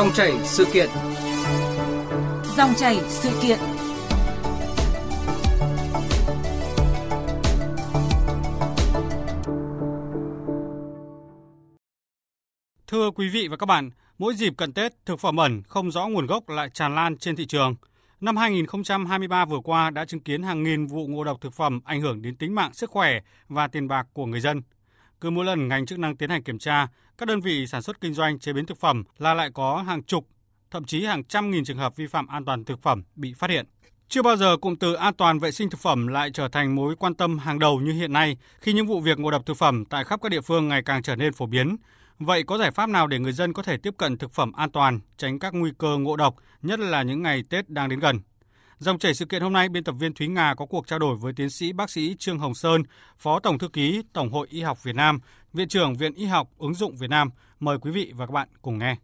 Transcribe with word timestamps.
Dòng 0.00 0.12
chảy 0.12 0.32
sự 0.44 0.64
kiện. 0.72 0.88
Dòng 2.56 2.74
chảy 2.76 3.00
sự 3.08 3.30
kiện. 3.42 3.58
Thưa 12.86 13.10
quý 13.10 13.28
vị 13.28 13.48
và 13.48 13.56
các 13.56 13.66
bạn, 13.66 13.90
mỗi 14.18 14.34
dịp 14.34 14.52
cận 14.56 14.72
Tết, 14.72 14.92
thực 15.06 15.20
phẩm 15.20 15.36
ẩn 15.36 15.62
không 15.62 15.90
rõ 15.90 16.06
nguồn 16.06 16.26
gốc 16.26 16.48
lại 16.48 16.70
tràn 16.74 16.94
lan 16.94 17.16
trên 17.16 17.36
thị 17.36 17.46
trường. 17.46 17.74
Năm 18.20 18.36
2023 18.36 19.44
vừa 19.44 19.60
qua 19.64 19.90
đã 19.90 20.04
chứng 20.04 20.20
kiến 20.20 20.42
hàng 20.42 20.62
nghìn 20.62 20.86
vụ 20.86 21.06
ngộ 21.06 21.24
độc 21.24 21.40
thực 21.40 21.54
phẩm 21.54 21.80
ảnh 21.84 22.00
hưởng 22.00 22.22
đến 22.22 22.36
tính 22.36 22.54
mạng, 22.54 22.74
sức 22.74 22.90
khỏe 22.90 23.20
và 23.48 23.68
tiền 23.68 23.88
bạc 23.88 24.06
của 24.12 24.26
người 24.26 24.40
dân. 24.40 24.62
Cứ 25.20 25.30
mỗi 25.30 25.44
lần 25.44 25.68
ngành 25.68 25.86
chức 25.86 25.98
năng 25.98 26.16
tiến 26.16 26.30
hành 26.30 26.42
kiểm 26.42 26.58
tra, 26.58 26.88
các 27.18 27.26
đơn 27.26 27.40
vị 27.40 27.66
sản 27.66 27.82
xuất 27.82 28.00
kinh 28.00 28.14
doanh 28.14 28.38
chế 28.38 28.52
biến 28.52 28.66
thực 28.66 28.80
phẩm 28.80 29.04
là 29.18 29.34
lại 29.34 29.50
có 29.54 29.82
hàng 29.86 30.02
chục, 30.02 30.28
thậm 30.70 30.84
chí 30.84 31.04
hàng 31.04 31.24
trăm 31.24 31.50
nghìn 31.50 31.64
trường 31.64 31.78
hợp 31.78 31.96
vi 31.96 32.06
phạm 32.06 32.26
an 32.26 32.44
toàn 32.44 32.64
thực 32.64 32.82
phẩm 32.82 33.02
bị 33.16 33.34
phát 33.34 33.50
hiện. 33.50 33.66
Chưa 34.08 34.22
bao 34.22 34.36
giờ 34.36 34.56
cụm 34.56 34.76
từ 34.76 34.94
an 34.94 35.14
toàn 35.14 35.38
vệ 35.38 35.50
sinh 35.50 35.70
thực 35.70 35.80
phẩm 35.80 36.06
lại 36.06 36.30
trở 36.34 36.48
thành 36.48 36.74
mối 36.74 36.96
quan 36.96 37.14
tâm 37.14 37.38
hàng 37.38 37.58
đầu 37.58 37.80
như 37.80 37.92
hiện 37.92 38.12
nay 38.12 38.36
khi 38.60 38.72
những 38.72 38.86
vụ 38.86 39.00
việc 39.00 39.18
ngộ 39.18 39.30
độc 39.30 39.46
thực 39.46 39.56
phẩm 39.56 39.84
tại 39.84 40.04
khắp 40.04 40.20
các 40.22 40.28
địa 40.28 40.40
phương 40.40 40.68
ngày 40.68 40.82
càng 40.82 41.02
trở 41.02 41.16
nên 41.16 41.32
phổ 41.32 41.46
biến. 41.46 41.76
Vậy 42.18 42.42
có 42.42 42.58
giải 42.58 42.70
pháp 42.70 42.88
nào 42.88 43.06
để 43.06 43.18
người 43.18 43.32
dân 43.32 43.52
có 43.52 43.62
thể 43.62 43.76
tiếp 43.76 43.94
cận 43.96 44.18
thực 44.18 44.32
phẩm 44.32 44.52
an 44.52 44.70
toàn, 44.70 45.00
tránh 45.16 45.38
các 45.38 45.54
nguy 45.54 45.70
cơ 45.78 45.98
ngộ 45.98 46.16
độc, 46.16 46.36
nhất 46.62 46.80
là 46.80 47.02
những 47.02 47.22
ngày 47.22 47.42
Tết 47.50 47.70
đang 47.70 47.88
đến 47.88 48.00
gần? 48.00 48.20
Dòng 48.82 48.98
chảy 48.98 49.14
sự 49.14 49.24
kiện 49.24 49.42
hôm 49.42 49.52
nay, 49.52 49.68
biên 49.68 49.84
tập 49.84 49.92
viên 49.92 50.14
Thúy 50.14 50.28
Nga 50.28 50.54
có 50.54 50.66
cuộc 50.66 50.86
trao 50.86 50.98
đổi 50.98 51.16
với 51.16 51.32
tiến 51.32 51.50
sĩ 51.50 51.72
bác 51.72 51.90
sĩ 51.90 52.16
Trương 52.18 52.38
Hồng 52.38 52.54
Sơn, 52.54 52.82
Phó 53.18 53.40
Tổng 53.40 53.58
Thư 53.58 53.68
ký 53.68 54.02
Tổng 54.12 54.32
hội 54.32 54.46
Y 54.50 54.60
học 54.60 54.84
Việt 54.84 54.94
Nam, 54.94 55.18
Viện 55.52 55.68
trưởng 55.68 55.94
Viện 55.94 56.14
Y 56.14 56.24
học 56.24 56.50
ứng 56.58 56.74
dụng 56.74 56.96
Việt 56.96 57.10
Nam. 57.10 57.30
Mời 57.60 57.78
quý 57.78 57.90
vị 57.90 58.12
và 58.16 58.26
các 58.26 58.32
bạn 58.32 58.48
cùng 58.62 58.78
nghe. 58.78 58.96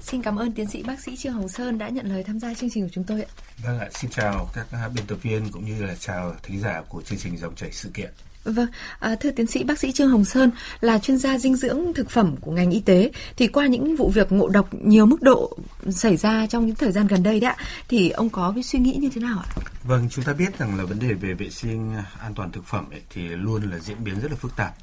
Xin 0.00 0.22
cảm 0.22 0.36
ơn 0.36 0.52
tiến 0.52 0.66
sĩ 0.66 0.82
bác 0.82 1.00
sĩ 1.00 1.16
Trương 1.16 1.32
Hồng 1.32 1.48
Sơn 1.48 1.78
đã 1.78 1.88
nhận 1.88 2.06
lời 2.06 2.24
tham 2.24 2.38
gia 2.38 2.54
chương 2.54 2.70
trình 2.70 2.84
của 2.84 2.90
chúng 2.92 3.04
tôi 3.04 3.22
ạ. 3.22 3.28
Vâng 3.64 3.78
ạ, 3.78 3.88
xin 3.90 4.10
chào 4.10 4.48
các 4.54 4.66
biên 4.94 5.06
tập 5.06 5.18
viên 5.22 5.50
cũng 5.52 5.64
như 5.64 5.86
là 5.86 5.94
chào 5.94 6.34
thính 6.42 6.60
giả 6.60 6.82
của 6.88 7.02
chương 7.02 7.18
trình 7.18 7.36
Dòng 7.36 7.54
chảy 7.54 7.72
sự 7.72 7.90
kiện. 7.94 8.10
Vâng, 8.48 8.68
à, 8.98 9.16
thưa 9.20 9.30
tiến 9.30 9.46
sĩ 9.46 9.64
bác 9.64 9.78
sĩ 9.78 9.92
Trương 9.92 10.10
Hồng 10.10 10.24
Sơn 10.24 10.50
là 10.80 10.98
chuyên 10.98 11.18
gia 11.18 11.38
dinh 11.38 11.56
dưỡng 11.56 11.94
thực 11.94 12.10
phẩm 12.10 12.36
của 12.40 12.50
ngành 12.50 12.70
y 12.70 12.80
tế 12.80 13.10
thì 13.36 13.46
qua 13.46 13.66
những 13.66 13.96
vụ 13.96 14.08
việc 14.08 14.32
ngộ 14.32 14.48
độc 14.48 14.68
nhiều 14.74 15.06
mức 15.06 15.22
độ 15.22 15.56
xảy 15.90 16.16
ra 16.16 16.46
trong 16.46 16.66
những 16.66 16.76
thời 16.76 16.92
gian 16.92 17.06
gần 17.06 17.22
đây 17.22 17.40
đấy 17.40 17.50
ạ 17.50 17.64
thì 17.88 18.10
ông 18.10 18.30
có 18.30 18.52
cái 18.54 18.62
suy 18.62 18.78
nghĩ 18.78 18.96
như 19.00 19.10
thế 19.14 19.20
nào 19.20 19.38
ạ? 19.38 19.48
Vâng, 19.84 20.08
chúng 20.10 20.24
ta 20.24 20.32
biết 20.32 20.58
rằng 20.58 20.78
là 20.78 20.84
vấn 20.84 20.98
đề 20.98 21.14
về 21.14 21.34
vệ 21.34 21.50
sinh 21.50 21.94
an 22.20 22.34
toàn 22.34 22.52
thực 22.52 22.64
phẩm 22.64 22.90
ấy, 22.90 23.02
thì 23.10 23.28
luôn 23.28 23.70
là 23.70 23.78
diễn 23.78 24.04
biến 24.04 24.20
rất 24.20 24.30
là 24.30 24.36
phức 24.36 24.56
tạp 24.56 24.74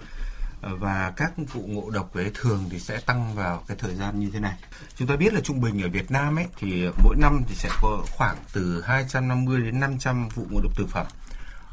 à, 0.61 0.69
và 0.79 1.13
các 1.15 1.31
vụ 1.53 1.61
ngộ 1.67 1.89
độc 1.89 2.13
ấy 2.13 2.31
thường 2.33 2.63
thì 2.69 2.79
sẽ 2.79 2.99
tăng 2.99 3.35
vào 3.35 3.63
cái 3.67 3.77
thời 3.79 3.95
gian 3.95 4.19
như 4.19 4.29
thế 4.33 4.39
này. 4.39 4.53
Chúng 4.95 5.07
ta 5.07 5.15
biết 5.15 5.33
là 5.33 5.39
trung 5.39 5.61
bình 5.61 5.81
ở 5.81 5.89
Việt 5.89 6.11
Nam 6.11 6.35
ấy 6.35 6.45
thì 6.57 6.87
mỗi 7.03 7.15
năm 7.19 7.41
thì 7.47 7.55
sẽ 7.55 7.69
có 7.81 8.03
khoảng 8.11 8.35
từ 8.53 8.81
250 8.85 9.61
đến 9.61 9.79
500 9.79 10.29
vụ 10.29 10.45
ngộ 10.49 10.59
độc 10.63 10.75
thực 10.75 10.89
phẩm 10.89 11.05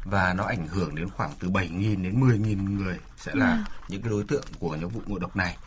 và 0.03 0.33
nó 0.33 0.43
ảnh 0.43 0.67
hưởng 0.67 0.95
đến 0.95 1.09
khoảng 1.09 1.31
từ 1.39 1.49
7.000 1.49 2.03
đến 2.03 2.19
10.000 2.19 2.77
người 2.77 2.99
sẽ 3.17 3.31
là 3.35 3.45
à. 3.45 3.65
những 3.87 4.01
cái 4.01 4.09
đối 4.09 4.23
tượng 4.23 4.43
của 4.59 4.75
những 4.75 4.89
vụ 4.89 5.01
ngộ 5.05 5.19
độc 5.19 5.35
này 5.35 5.57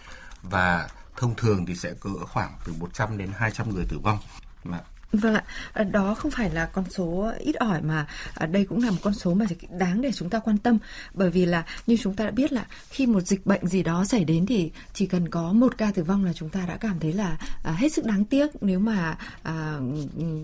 và 0.43 0.89
thông 1.17 1.35
thường 1.37 1.67
thì 1.67 1.75
sẽ 1.75 1.93
cỡ 2.01 2.11
khoảng 2.33 2.53
từ 2.65 2.73
100 2.79 3.19
đến 3.19 3.31
200 3.37 3.75
người 3.75 3.85
tử 3.89 3.99
vong. 3.99 4.19
Mà 4.65 4.81
Vâng 5.13 5.35
ạ, 5.35 5.45
ờ, 5.73 5.85
đó 5.85 6.15
không 6.15 6.31
phải 6.31 6.51
là 6.51 6.67
con 6.67 6.85
số 6.91 7.33
ít 7.39 7.57
ỏi 7.57 7.83
mà 7.83 8.07
ở 8.35 8.47
đây 8.47 8.65
cũng 8.65 8.83
là 8.85 8.91
một 8.91 8.97
con 9.03 9.15
số 9.15 9.35
mà 9.35 9.47
đáng 9.79 10.01
để 10.01 10.13
chúng 10.13 10.31
ta 10.31 10.39
quan 10.39 10.59
tâm. 10.59 10.79
Bởi 11.15 11.31
vì 11.31 11.47
là 11.47 11.65
như 11.87 11.97
chúng 12.03 12.15
ta 12.15 12.25
đã 12.25 12.31
biết 12.31 12.53
là 12.53 12.67
khi 12.91 13.07
một 13.07 13.21
dịch 13.21 13.47
bệnh 13.47 13.67
gì 13.67 13.83
đó 13.83 14.05
xảy 14.05 14.25
đến 14.25 14.47
thì 14.47 14.71
chỉ 14.95 15.07
cần 15.07 15.29
có 15.29 15.53
một 15.53 15.79
ca 15.79 15.93
tử 15.93 16.05
vong 16.05 16.25
là 16.25 16.33
chúng 16.33 16.49
ta 16.49 16.61
đã 16.69 16.77
cảm 16.77 16.99
thấy 17.01 17.13
là 17.13 17.39
à, 17.65 17.73
hết 17.73 17.93
sức 17.93 18.05
đáng 18.05 18.25
tiếc 18.25 18.51
nếu 18.61 18.79
mà 18.79 19.19
à, 19.43 19.79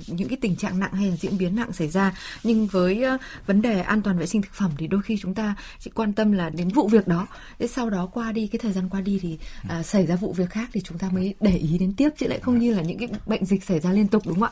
những 0.07 0.29
cái 0.29 0.39
tình 0.41 0.57
trạng 0.57 0.81
nặng 0.81 0.93
hay 0.93 1.11
là 1.11 1.17
diễn 1.17 1.39
biến 1.39 1.57
nặng 1.57 1.73
xảy 1.73 1.89
ra. 1.89 2.17
Nhưng 2.45 2.67
với 2.67 3.05
vấn 3.47 3.63
đề 3.63 3.81
an 3.81 4.03
toàn 4.03 4.19
vệ 4.19 4.27
sinh 4.27 4.43
thực 4.43 4.55
phẩm 4.55 4.71
thì 4.79 4.87
đôi 4.87 5.03
khi 5.03 5.19
chúng 5.21 5.35
ta 5.35 5.55
chỉ 5.79 5.91
quan 5.95 6.13
tâm 6.13 6.33
là 6.33 6.51
đến 6.51 6.69
vụ 6.69 6.89
việc 6.89 7.09
đó. 7.09 7.27
Thế 7.59 7.67
sau 7.67 7.91
đó 7.91 8.09
qua 8.13 8.33
đi 8.33 8.47
cái 8.47 8.59
thời 8.59 8.73
gian 8.73 8.89
qua 8.89 9.01
đi 9.01 9.19
thì 9.23 9.39
à, 9.69 9.83
xảy 9.83 10.07
ra 10.07 10.17
vụ 10.17 10.33
việc 10.33 10.51
khác 10.51 10.71
thì 10.73 10.81
chúng 10.81 10.99
ta 10.99 11.09
mới 11.13 11.35
để 11.41 11.57
ý 11.57 11.79
đến 11.79 11.95
tiếp 11.97 12.09
chứ 12.19 12.27
lại 12.27 12.39
không 12.43 12.59
như 12.59 12.75
là 12.75 12.83
những 12.83 12.99
cái 12.99 13.09
bệnh 13.27 13.45
dịch 13.45 13.65
xảy 13.65 13.81
ra 13.81 13.93
liên 13.93 14.09
tục 14.09 14.23
đúng 14.27 14.41
không 14.41 14.49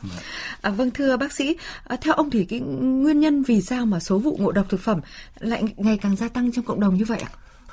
À, 0.61 0.69
vâng 0.71 0.91
thưa 0.91 1.17
bác 1.17 1.33
sĩ, 1.33 1.57
à, 1.83 1.97
theo 2.01 2.13
ông 2.13 2.29
thì 2.29 2.45
cái 2.45 2.59
nguyên 2.59 3.19
nhân 3.19 3.43
vì 3.43 3.61
sao 3.61 3.85
mà 3.85 3.99
số 3.99 4.19
vụ 4.19 4.37
ngộ 4.41 4.51
độc 4.51 4.65
thực 4.69 4.81
phẩm 4.81 5.01
lại 5.39 5.63
ngày 5.77 5.97
càng 5.97 6.15
gia 6.15 6.29
tăng 6.29 6.51
trong 6.51 6.65
cộng 6.65 6.79
đồng 6.79 6.95
như 6.95 7.05
vậy 7.05 7.19
ạ? 7.19 7.29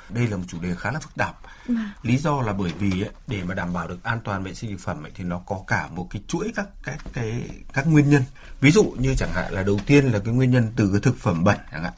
Đây 0.09 0.27
là 0.27 0.37
một 0.37 0.43
chủ 0.47 0.57
đề 0.61 0.75
khá 0.75 0.91
là 0.91 0.99
phức 0.99 1.15
tạp. 1.15 1.35
À. 1.67 1.93
Lý 2.03 2.17
do 2.17 2.41
là 2.41 2.53
bởi 2.53 2.71
vì 2.79 3.01
ấy, 3.01 3.09
để 3.27 3.43
mà 3.43 3.53
đảm 3.53 3.73
bảo 3.73 3.87
được 3.87 4.03
an 4.03 4.19
toàn 4.23 4.43
vệ 4.43 4.53
sinh 4.53 4.71
thực 4.71 4.79
phẩm 4.79 5.05
ấy, 5.05 5.11
thì 5.15 5.23
nó 5.23 5.41
có 5.45 5.63
cả 5.67 5.87
một 5.95 6.07
cái 6.09 6.21
chuỗi 6.27 6.51
các 6.55 6.67
các 6.83 6.97
cái 7.13 7.49
các 7.73 7.87
nguyên 7.87 8.09
nhân. 8.09 8.23
Ví 8.61 8.71
dụ 8.71 8.83
như 8.99 9.15
chẳng 9.17 9.31
hạn 9.33 9.53
là 9.53 9.63
đầu 9.63 9.79
tiên 9.85 10.05
là 10.05 10.19
cái 10.19 10.33
nguyên 10.33 10.51
nhân 10.51 10.71
từ 10.75 10.89
cái 10.91 11.01
thực 11.01 11.17
phẩm 11.17 11.43
bẩn 11.43 11.57
chẳng 11.71 11.83
hạn. 11.83 11.93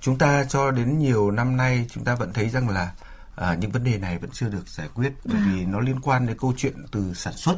Chúng 0.00 0.18
ta 0.18 0.44
cho 0.44 0.70
đến 0.70 0.98
nhiều 0.98 1.30
năm 1.30 1.56
nay 1.56 1.86
chúng 1.90 2.04
ta 2.04 2.14
vẫn 2.14 2.32
thấy 2.32 2.48
rằng 2.48 2.68
là 2.68 2.92
à, 3.36 3.54
những 3.54 3.70
vấn 3.70 3.84
đề 3.84 3.98
này 3.98 4.18
vẫn 4.18 4.30
chưa 4.32 4.48
được 4.48 4.68
giải 4.68 4.88
quyết 4.94 5.12
bởi 5.24 5.38
à. 5.38 5.44
vì 5.46 5.64
nó 5.64 5.80
liên 5.80 6.00
quan 6.00 6.26
đến 6.26 6.38
câu 6.38 6.54
chuyện 6.56 6.74
từ 6.90 7.14
sản 7.14 7.34
xuất 7.36 7.56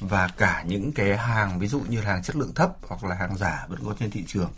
và 0.00 0.28
cả 0.28 0.62
những 0.66 0.92
cái 0.92 1.16
hàng, 1.16 1.58
ví 1.58 1.68
dụ 1.68 1.80
như 1.80 2.00
hàng 2.00 2.22
chất 2.22 2.36
lượng 2.36 2.54
thấp 2.54 2.72
hoặc 2.88 3.04
là 3.04 3.14
hàng 3.14 3.36
giả 3.36 3.66
vẫn 3.68 3.80
có 3.84 3.94
trên 3.98 4.10
thị 4.10 4.24
trường. 4.26 4.50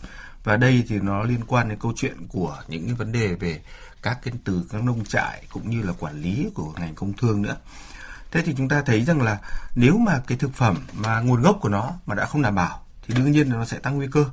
Và 0.44 0.56
đây 0.56 0.84
thì 0.88 1.00
nó 1.00 1.22
liên 1.22 1.44
quan 1.46 1.68
đến 1.68 1.78
câu 1.78 1.92
chuyện 1.96 2.26
của 2.28 2.62
những 2.68 2.86
cái 2.86 2.94
vấn 2.94 3.12
đề 3.12 3.34
về 3.34 3.60
các 4.02 4.18
cái 4.22 4.34
từ, 4.44 4.64
các 4.70 4.82
nông 4.82 5.04
trại 5.04 5.46
cũng 5.52 5.70
như 5.70 5.82
là 5.82 5.92
quản 5.92 6.22
lý 6.22 6.50
của 6.54 6.72
ngành 6.78 6.94
công 6.94 7.12
thương 7.12 7.42
nữa. 7.42 7.56
Thế 8.30 8.42
thì 8.42 8.54
chúng 8.56 8.68
ta 8.68 8.82
thấy 8.82 9.04
rằng 9.04 9.22
là 9.22 9.38
nếu 9.74 9.98
mà 9.98 10.20
cái 10.26 10.38
thực 10.38 10.54
phẩm 10.54 10.76
mà 10.92 11.20
nguồn 11.20 11.42
gốc 11.42 11.58
của 11.60 11.68
nó 11.68 11.92
mà 12.06 12.14
đã 12.14 12.26
không 12.26 12.42
đảm 12.42 12.54
bảo 12.54 12.86
thì 13.06 13.14
đương 13.14 13.32
nhiên 13.32 13.50
là 13.50 13.56
nó 13.56 13.64
sẽ 13.64 13.78
tăng 13.78 13.96
nguy 13.96 14.08
cơ. 14.12 14.24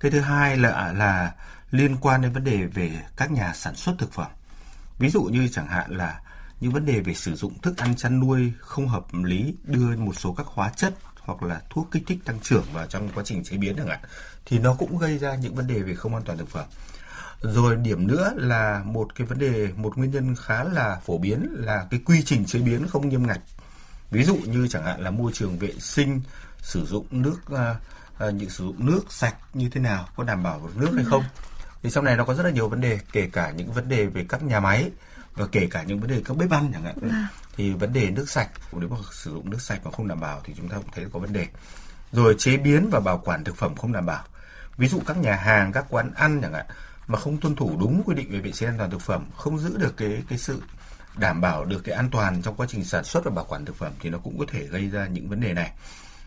Cái 0.00 0.10
thứ 0.10 0.20
hai 0.20 0.56
là 0.56 0.92
là 0.92 1.32
liên 1.70 1.96
quan 1.96 2.22
đến 2.22 2.32
vấn 2.32 2.44
đề 2.44 2.66
về 2.66 3.02
các 3.16 3.30
nhà 3.30 3.52
sản 3.54 3.74
xuất 3.74 3.94
thực 3.98 4.12
phẩm. 4.12 4.30
Ví 4.98 5.10
dụ 5.10 5.22
như 5.22 5.48
chẳng 5.48 5.68
hạn 5.68 5.96
là 5.96 6.20
những 6.60 6.72
vấn 6.72 6.86
đề 6.86 7.00
về 7.00 7.14
sử 7.14 7.34
dụng 7.34 7.58
thức 7.58 7.76
ăn 7.76 7.96
chăn 7.96 8.20
nuôi 8.20 8.52
không 8.58 8.88
hợp 8.88 9.04
lý 9.12 9.54
đưa 9.64 9.96
một 9.96 10.12
số 10.18 10.34
các 10.34 10.46
hóa 10.46 10.72
chất 10.76 10.94
hoặc 11.18 11.42
là 11.42 11.62
thuốc 11.70 11.88
kích 11.90 12.02
thích 12.06 12.18
tăng 12.24 12.40
trưởng 12.40 12.64
vào 12.72 12.86
trong 12.86 13.08
quá 13.14 13.24
trình 13.26 13.44
chế 13.44 13.56
biến 13.56 13.76
chẳng 13.76 13.88
hạn 13.88 14.00
thì 14.46 14.58
nó 14.58 14.74
cũng 14.74 14.98
gây 14.98 15.18
ra 15.18 15.34
những 15.34 15.54
vấn 15.54 15.66
đề 15.66 15.82
về 15.82 15.94
không 15.94 16.14
an 16.14 16.22
toàn 16.24 16.38
thực 16.38 16.48
phẩm. 16.48 16.64
Rồi 17.40 17.76
điểm 17.76 18.06
nữa 18.06 18.32
là 18.36 18.82
một 18.84 19.14
cái 19.14 19.26
vấn 19.26 19.38
đề 19.38 19.68
một 19.76 19.96
nguyên 19.96 20.10
nhân 20.10 20.34
khá 20.38 20.64
là 20.64 21.00
phổ 21.04 21.18
biến 21.18 21.46
là 21.50 21.86
cái 21.90 22.00
quy 22.06 22.22
trình 22.22 22.44
chế 22.44 22.58
biến 22.58 22.86
không 22.88 23.08
nghiêm 23.08 23.26
ngặt. 23.26 23.40
Ví 24.10 24.24
dụ 24.24 24.36
như 24.36 24.68
chẳng 24.68 24.84
hạn 24.84 25.00
là 25.00 25.10
môi 25.10 25.32
trường 25.34 25.58
vệ 25.58 25.72
sinh 25.78 26.20
sử 26.60 26.86
dụng 26.86 27.06
nước 27.10 27.38
uh, 27.52 28.34
những 28.34 28.50
sử 28.50 28.64
dụng 28.64 28.86
nước 28.86 29.00
sạch 29.08 29.36
như 29.54 29.68
thế 29.68 29.80
nào 29.80 30.08
có 30.16 30.24
đảm 30.24 30.42
bảo 30.42 30.60
được 30.66 30.76
nước 30.76 30.92
hay 30.94 31.04
không? 31.04 31.24
Thì 31.86 31.90
trong 31.90 32.04
này 32.04 32.16
nó 32.16 32.24
có 32.24 32.34
rất 32.34 32.42
là 32.42 32.50
nhiều 32.50 32.68
vấn 32.68 32.80
đề 32.80 32.98
kể 33.12 33.28
cả 33.32 33.50
những 33.50 33.72
vấn 33.72 33.88
đề 33.88 34.06
về 34.06 34.26
các 34.28 34.42
nhà 34.42 34.60
máy 34.60 34.90
và 35.34 35.46
kể 35.52 35.68
cả 35.70 35.82
những 35.82 36.00
vấn 36.00 36.10
đề 36.10 36.22
các 36.24 36.36
bếp 36.36 36.50
ăn 36.50 36.70
chẳng 36.72 36.84
hạn. 36.84 36.94
À. 37.10 37.28
thì 37.56 37.72
vấn 37.72 37.92
đề 37.92 38.10
nước 38.10 38.30
sạch 38.30 38.48
nếu 38.72 38.88
mà 38.88 38.96
sử 39.12 39.30
dụng 39.30 39.50
nước 39.50 39.60
sạch 39.60 39.80
mà 39.84 39.90
không 39.90 40.08
đảm 40.08 40.20
bảo 40.20 40.40
thì 40.44 40.54
chúng 40.56 40.68
ta 40.68 40.76
cũng 40.76 40.90
thấy 40.94 41.06
có 41.12 41.18
vấn 41.18 41.32
đề. 41.32 41.46
Rồi 42.12 42.34
chế 42.38 42.56
biến 42.56 42.88
và 42.90 43.00
bảo 43.00 43.18
quản 43.24 43.44
thực 43.44 43.56
phẩm 43.56 43.74
không 43.74 43.92
đảm 43.92 44.06
bảo. 44.06 44.24
Ví 44.76 44.88
dụ 44.88 45.00
các 45.06 45.16
nhà 45.16 45.36
hàng 45.36 45.72
các 45.72 45.84
quán 45.88 46.10
ăn 46.14 46.40
chẳng 46.42 46.52
hạn 46.52 46.66
mà 47.06 47.18
không 47.18 47.36
tuân 47.40 47.56
thủ 47.56 47.76
đúng 47.80 48.02
quy 48.06 48.14
định 48.14 48.30
về 48.30 48.40
vệ 48.40 48.52
sinh 48.52 48.68
an 48.68 48.78
toàn 48.78 48.90
thực 48.90 49.00
phẩm 49.00 49.26
không 49.36 49.58
giữ 49.58 49.78
được 49.78 49.96
cái 49.96 50.22
cái 50.28 50.38
sự 50.38 50.62
đảm 51.16 51.40
bảo 51.40 51.64
được 51.64 51.84
cái 51.84 51.94
an 51.94 52.08
toàn 52.10 52.42
trong 52.42 52.54
quá 52.56 52.66
trình 52.70 52.84
sản 52.84 53.04
xuất 53.04 53.24
và 53.24 53.30
bảo 53.30 53.44
quản 53.48 53.64
thực 53.64 53.76
phẩm 53.76 53.92
thì 54.00 54.10
nó 54.10 54.18
cũng 54.18 54.38
có 54.38 54.44
thể 54.52 54.66
gây 54.66 54.90
ra 54.90 55.06
những 55.06 55.28
vấn 55.28 55.40
đề 55.40 55.52
này 55.52 55.72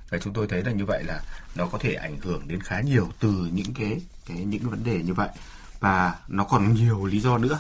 và 0.10 0.18
chúng 0.18 0.34
tôi 0.34 0.48
thấy 0.48 0.64
là 0.64 0.72
như 0.72 0.86
vậy 0.86 1.04
là 1.04 1.22
nó 1.56 1.66
có 1.66 1.78
thể 1.78 1.94
ảnh 1.94 2.18
hưởng 2.22 2.48
đến 2.48 2.62
khá 2.62 2.82
nhiều 2.82 3.10
từ 3.20 3.50
những 3.54 3.74
cái 3.74 4.02
cái 4.26 4.38
những 4.38 4.62
cái 4.62 4.70
vấn 4.70 4.84
đề 4.84 5.04
như 5.04 5.14
vậy 5.14 5.30
và 5.80 6.16
nó 6.28 6.44
còn 6.44 6.74
nhiều 6.74 7.06
lý 7.06 7.20
do 7.20 7.38
nữa 7.38 7.60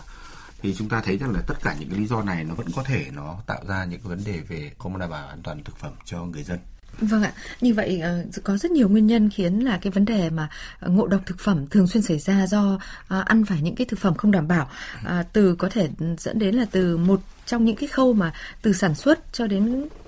thì 0.61 0.75
chúng 0.75 0.89
ta 0.89 1.01
thấy 1.01 1.17
rằng 1.17 1.31
là 1.31 1.41
tất 1.47 1.55
cả 1.63 1.75
những 1.79 1.89
cái 1.89 1.99
lý 1.99 2.07
do 2.07 2.21
này 2.23 2.43
nó 2.43 2.55
vẫn 2.55 2.67
có 2.75 2.83
thể 2.83 3.05
nó 3.13 3.37
tạo 3.45 3.61
ra 3.67 3.85
những 3.85 3.99
cái 3.99 4.09
vấn 4.09 4.23
đề 4.25 4.39
về 4.47 4.71
không 4.77 4.99
đảm 4.99 5.09
bảo 5.09 5.27
an 5.27 5.39
toàn 5.43 5.63
thực 5.63 5.77
phẩm 5.77 5.93
cho 6.05 6.23
người 6.23 6.43
dân. 6.43 6.59
Vâng 7.01 7.23
ạ, 7.23 7.33
như 7.61 7.73
vậy 7.73 8.01
uh, 8.29 8.43
có 8.43 8.57
rất 8.57 8.71
nhiều 8.71 8.89
nguyên 8.89 9.07
nhân 9.07 9.29
khiến 9.29 9.59
là 9.59 9.79
cái 9.81 9.91
vấn 9.91 10.05
đề 10.05 10.29
mà 10.29 10.49
uh, 10.85 10.91
ngộ 10.91 11.07
độc 11.07 11.21
thực 11.25 11.39
phẩm 11.39 11.67
thường 11.67 11.87
xuyên 11.87 12.03
xảy 12.03 12.19
ra 12.19 12.47
do 12.47 12.73
uh, 12.73 12.79
ăn 13.25 13.45
phải 13.45 13.61
những 13.61 13.75
cái 13.75 13.85
thực 13.85 13.99
phẩm 13.99 14.15
không 14.15 14.31
đảm 14.31 14.47
bảo. 14.47 14.69
Uh, 15.01 15.25
từ 15.33 15.55
có 15.55 15.69
thể 15.69 15.89
dẫn 16.17 16.39
đến 16.39 16.55
là 16.55 16.65
từ 16.71 16.97
một 16.97 17.21
trong 17.45 17.65
những 17.65 17.75
cái 17.75 17.87
khâu 17.87 18.13
mà 18.13 18.33
từ 18.61 18.73
sản 18.73 18.95
xuất 18.95 19.33
cho 19.33 19.47
đến 19.47 19.89
Ừ, 19.91 19.98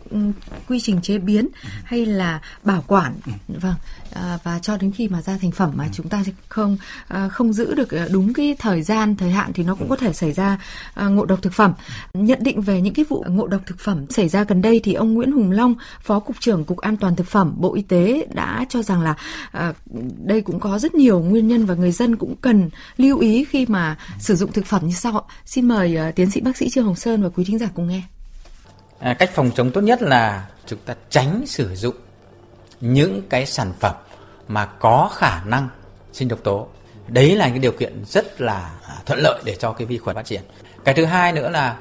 quy 0.67 0.79
trình 0.79 1.01
chế 1.01 1.17
biến 1.17 1.47
ừ. 1.63 1.69
hay 1.83 2.05
là 2.05 2.41
bảo 2.63 2.83
quản. 2.87 3.13
Ừ. 3.25 3.31
vâng 3.61 3.75
à, 4.13 4.37
và 4.43 4.59
cho 4.59 4.77
đến 4.77 4.91
khi 4.91 5.07
mà 5.07 5.21
ra 5.21 5.37
thành 5.41 5.51
phẩm 5.51 5.71
mà 5.75 5.87
chúng 5.93 6.09
ta 6.09 6.23
không 6.47 6.77
à, 7.07 7.27
không 7.27 7.53
giữ 7.53 7.73
được 7.73 7.91
à, 7.91 8.07
đúng 8.11 8.33
cái 8.33 8.55
thời 8.59 8.81
gian 8.81 9.15
thời 9.15 9.31
hạn 9.31 9.51
thì 9.53 9.63
nó 9.63 9.75
cũng 9.75 9.89
có 9.89 9.95
thể 9.95 10.13
xảy 10.13 10.33
ra 10.33 10.57
à, 10.93 11.07
ngộ 11.07 11.25
độc 11.25 11.41
thực 11.41 11.53
phẩm. 11.53 11.73
Nhận 12.13 12.43
định 12.43 12.61
về 12.61 12.81
những 12.81 12.93
cái 12.93 13.05
vụ 13.09 13.25
ngộ 13.27 13.47
độc 13.47 13.61
thực 13.65 13.79
phẩm 13.79 14.05
xảy 14.09 14.29
ra 14.29 14.43
gần 14.43 14.61
đây 14.61 14.81
thì 14.83 14.93
ông 14.93 15.13
Nguyễn 15.13 15.31
Hùng 15.31 15.51
Long 15.51 15.75
phó 16.01 16.19
cục 16.19 16.35
trưởng 16.39 16.65
cục 16.65 16.77
an 16.77 16.97
toàn 16.97 17.15
thực 17.15 17.27
phẩm 17.27 17.53
Bộ 17.57 17.75
Y 17.75 17.81
tế 17.81 18.27
đã 18.33 18.65
cho 18.69 18.83
rằng 18.83 19.01
là 19.01 19.15
à, 19.51 19.73
đây 20.25 20.41
cũng 20.41 20.59
có 20.59 20.79
rất 20.79 20.95
nhiều 20.95 21.19
nguyên 21.19 21.47
nhân 21.47 21.65
và 21.65 21.75
người 21.75 21.91
dân 21.91 22.15
cũng 22.15 22.35
cần 22.41 22.69
lưu 22.97 23.19
ý 23.19 23.45
khi 23.45 23.65
mà 23.65 23.97
sử 24.19 24.35
dụng 24.35 24.51
thực 24.51 24.65
phẩm 24.65 24.87
như 24.87 24.93
sau 24.93 25.27
xin 25.45 25.67
mời 25.67 25.97
uh, 26.09 26.15
tiến 26.15 26.31
sĩ 26.31 26.41
bác 26.41 26.57
sĩ 26.57 26.69
Trương 26.69 26.85
Hồng 26.85 26.95
Sơn 26.95 27.23
và 27.23 27.29
quý 27.29 27.43
thính 27.43 27.59
giả 27.59 27.67
cùng 27.75 27.87
nghe 27.87 28.01
À, 29.01 29.13
cách 29.13 29.31
phòng 29.33 29.51
chống 29.55 29.71
tốt 29.71 29.81
nhất 29.81 30.01
là 30.01 30.47
chúng 30.65 30.79
ta 30.85 30.95
tránh 31.09 31.43
sử 31.47 31.75
dụng 31.75 31.95
những 32.81 33.21
cái 33.29 33.45
sản 33.45 33.73
phẩm 33.79 33.95
mà 34.47 34.65
có 34.65 35.09
khả 35.13 35.43
năng 35.43 35.69
sinh 36.13 36.27
độc 36.27 36.39
tố. 36.43 36.67
Đấy 37.07 37.35
là 37.35 37.49
những 37.49 37.61
điều 37.61 37.71
kiện 37.71 38.05
rất 38.05 38.41
là 38.41 38.71
à, 38.87 38.95
thuận 39.05 39.19
lợi 39.19 39.41
để 39.45 39.55
cho 39.55 39.71
cái 39.71 39.87
vi 39.87 39.97
khuẩn 39.97 40.15
phát 40.15 40.25
triển. 40.25 40.41
Cái 40.83 40.95
thứ 40.95 41.05
hai 41.05 41.31
nữa 41.31 41.49
là 41.49 41.77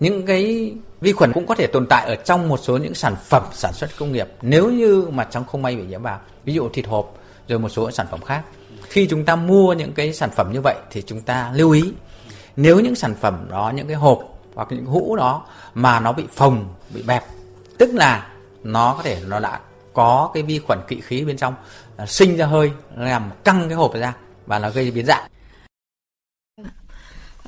những 0.00 0.26
cái 0.26 0.74
vi 1.00 1.12
khuẩn 1.12 1.32
cũng 1.32 1.46
có 1.46 1.54
thể 1.54 1.66
tồn 1.66 1.86
tại 1.86 2.06
ở 2.06 2.14
trong 2.14 2.48
một 2.48 2.60
số 2.62 2.76
những 2.76 2.94
sản 2.94 3.16
phẩm 3.24 3.42
sản 3.52 3.72
xuất 3.72 3.90
công 3.98 4.12
nghiệp 4.12 4.28
nếu 4.42 4.70
như 4.70 5.06
mà 5.10 5.24
trong 5.24 5.44
không 5.44 5.62
may 5.62 5.76
bị 5.76 5.82
nhiễm 5.82 6.02
vào 6.02 6.20
ví 6.44 6.54
dụ 6.54 6.68
thịt 6.68 6.86
hộp 6.86 7.14
rồi 7.48 7.58
một 7.58 7.68
số 7.68 7.90
sản 7.90 8.06
phẩm 8.10 8.20
khác 8.22 8.42
khi 8.82 9.06
chúng 9.06 9.24
ta 9.24 9.36
mua 9.36 9.72
những 9.72 9.92
cái 9.92 10.12
sản 10.12 10.30
phẩm 10.30 10.52
như 10.52 10.60
vậy 10.60 10.76
thì 10.90 11.02
chúng 11.06 11.20
ta 11.20 11.50
lưu 11.54 11.70
ý 11.70 11.92
nếu 12.56 12.80
những 12.80 12.94
sản 12.94 13.14
phẩm 13.20 13.46
đó 13.50 13.72
những 13.74 13.86
cái 13.86 13.96
hộp 13.96 14.31
hoặc 14.54 14.68
những 14.70 14.86
hũ 14.86 15.16
đó 15.16 15.46
mà 15.74 16.00
nó 16.00 16.12
bị 16.12 16.24
phồng 16.34 16.74
bị 16.94 17.02
bẹp. 17.02 17.24
Tức 17.78 17.94
là 17.94 18.28
nó 18.62 18.94
có 18.96 19.02
thể 19.02 19.22
nó 19.26 19.40
đã 19.40 19.60
có 19.92 20.30
cái 20.34 20.42
vi 20.42 20.58
khuẩn 20.58 20.78
kỵ 20.88 21.00
khí 21.00 21.24
bên 21.24 21.36
trong 21.36 21.54
à, 21.96 22.06
sinh 22.06 22.36
ra 22.36 22.46
hơi 22.46 22.72
làm 22.96 23.30
căng 23.44 23.68
cái 23.68 23.76
hộp 23.76 23.94
ra 23.94 24.14
và 24.46 24.58
nó 24.58 24.70
gây 24.70 24.90
biến 24.90 25.06
dạng. 25.06 25.28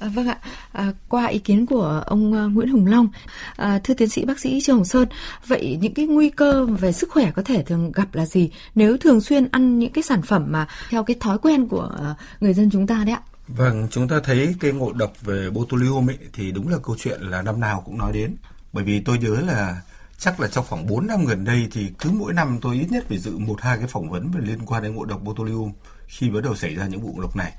À, 0.01 0.09
vâng 0.15 0.29
ạ, 0.29 0.39
à, 0.73 0.93
qua 1.09 1.27
ý 1.27 1.39
kiến 1.39 1.67
của 1.67 2.03
ông 2.07 2.47
uh, 2.47 2.53
Nguyễn 2.53 2.69
Hùng 2.69 2.87
Long, 2.87 3.09
à, 3.57 3.81
thưa 3.85 3.95
tiến 3.95 4.09
sĩ 4.09 4.25
bác 4.25 4.39
sĩ 4.39 4.61
Trương 4.61 4.77
Hồng 4.77 4.85
Sơn, 4.85 5.09
vậy 5.47 5.79
những 5.81 5.95
cái 5.95 6.07
nguy 6.07 6.31
cơ 6.31 6.67
về 6.67 6.93
sức 6.93 7.11
khỏe 7.11 7.31
có 7.31 7.43
thể 7.43 7.63
thường 7.63 7.93
gặp 7.93 8.15
là 8.15 8.27
gì? 8.27 8.51
Nếu 8.75 8.97
thường 8.97 9.21
xuyên 9.21 9.49
ăn 9.51 9.79
những 9.79 9.93
cái 9.93 10.03
sản 10.03 10.23
phẩm 10.23 10.45
mà 10.49 10.67
theo 10.91 11.05
cái 11.05 11.17
thói 11.21 11.39
quen 11.39 11.69
của 11.69 11.91
uh, 11.95 12.43
người 12.43 12.55
dân 12.55 12.71
chúng 12.73 12.87
ta 12.87 13.03
đấy 13.07 13.15
ạ? 13.15 13.23
Vâng, 13.49 13.89
chúng 13.91 14.09
ta 14.09 14.21
thấy 14.25 14.55
cái 14.61 14.73
ngộ 14.73 14.93
độc 14.93 15.13
về 15.21 15.51
botulium 15.51 16.11
ấy, 16.11 16.19
thì 16.33 16.53
đúng 16.53 16.69
là 16.69 16.79
câu 16.83 16.97
chuyện 16.99 17.21
là 17.21 17.43
năm 17.43 17.61
nào 17.61 17.83
cũng 17.87 17.99
nói 17.99 18.13
đến. 18.13 18.37
Bởi 18.73 18.85
vì 18.85 19.01
tôi 19.01 19.19
nhớ 19.19 19.41
là 19.41 19.83
chắc 20.19 20.41
là 20.41 20.49
trong 20.49 20.65
khoảng 20.69 20.87
4 20.87 21.07
năm 21.07 21.25
gần 21.25 21.45
đây 21.45 21.69
thì 21.73 21.91
cứ 21.99 22.11
mỗi 22.11 22.33
năm 22.33 22.59
tôi 22.63 22.77
ít 22.77 22.87
nhất 22.91 23.05
phải 23.09 23.19
dự 23.19 23.39
một 23.39 23.61
hai 23.61 23.79
cái 23.79 23.87
phỏng 23.87 24.11
vấn 24.11 24.31
về 24.31 24.41
liên 24.41 24.67
quan 24.67 24.83
đến 24.83 24.95
ngộ 24.95 25.05
độc 25.05 25.23
botulium 25.23 25.73
khi 26.07 26.31
bắt 26.31 26.41
đầu 26.45 26.57
xảy 26.57 26.75
ra 26.75 26.87
những 26.87 27.01
vụ 27.01 27.13
ngộ 27.13 27.23
độc 27.23 27.37
này. 27.37 27.53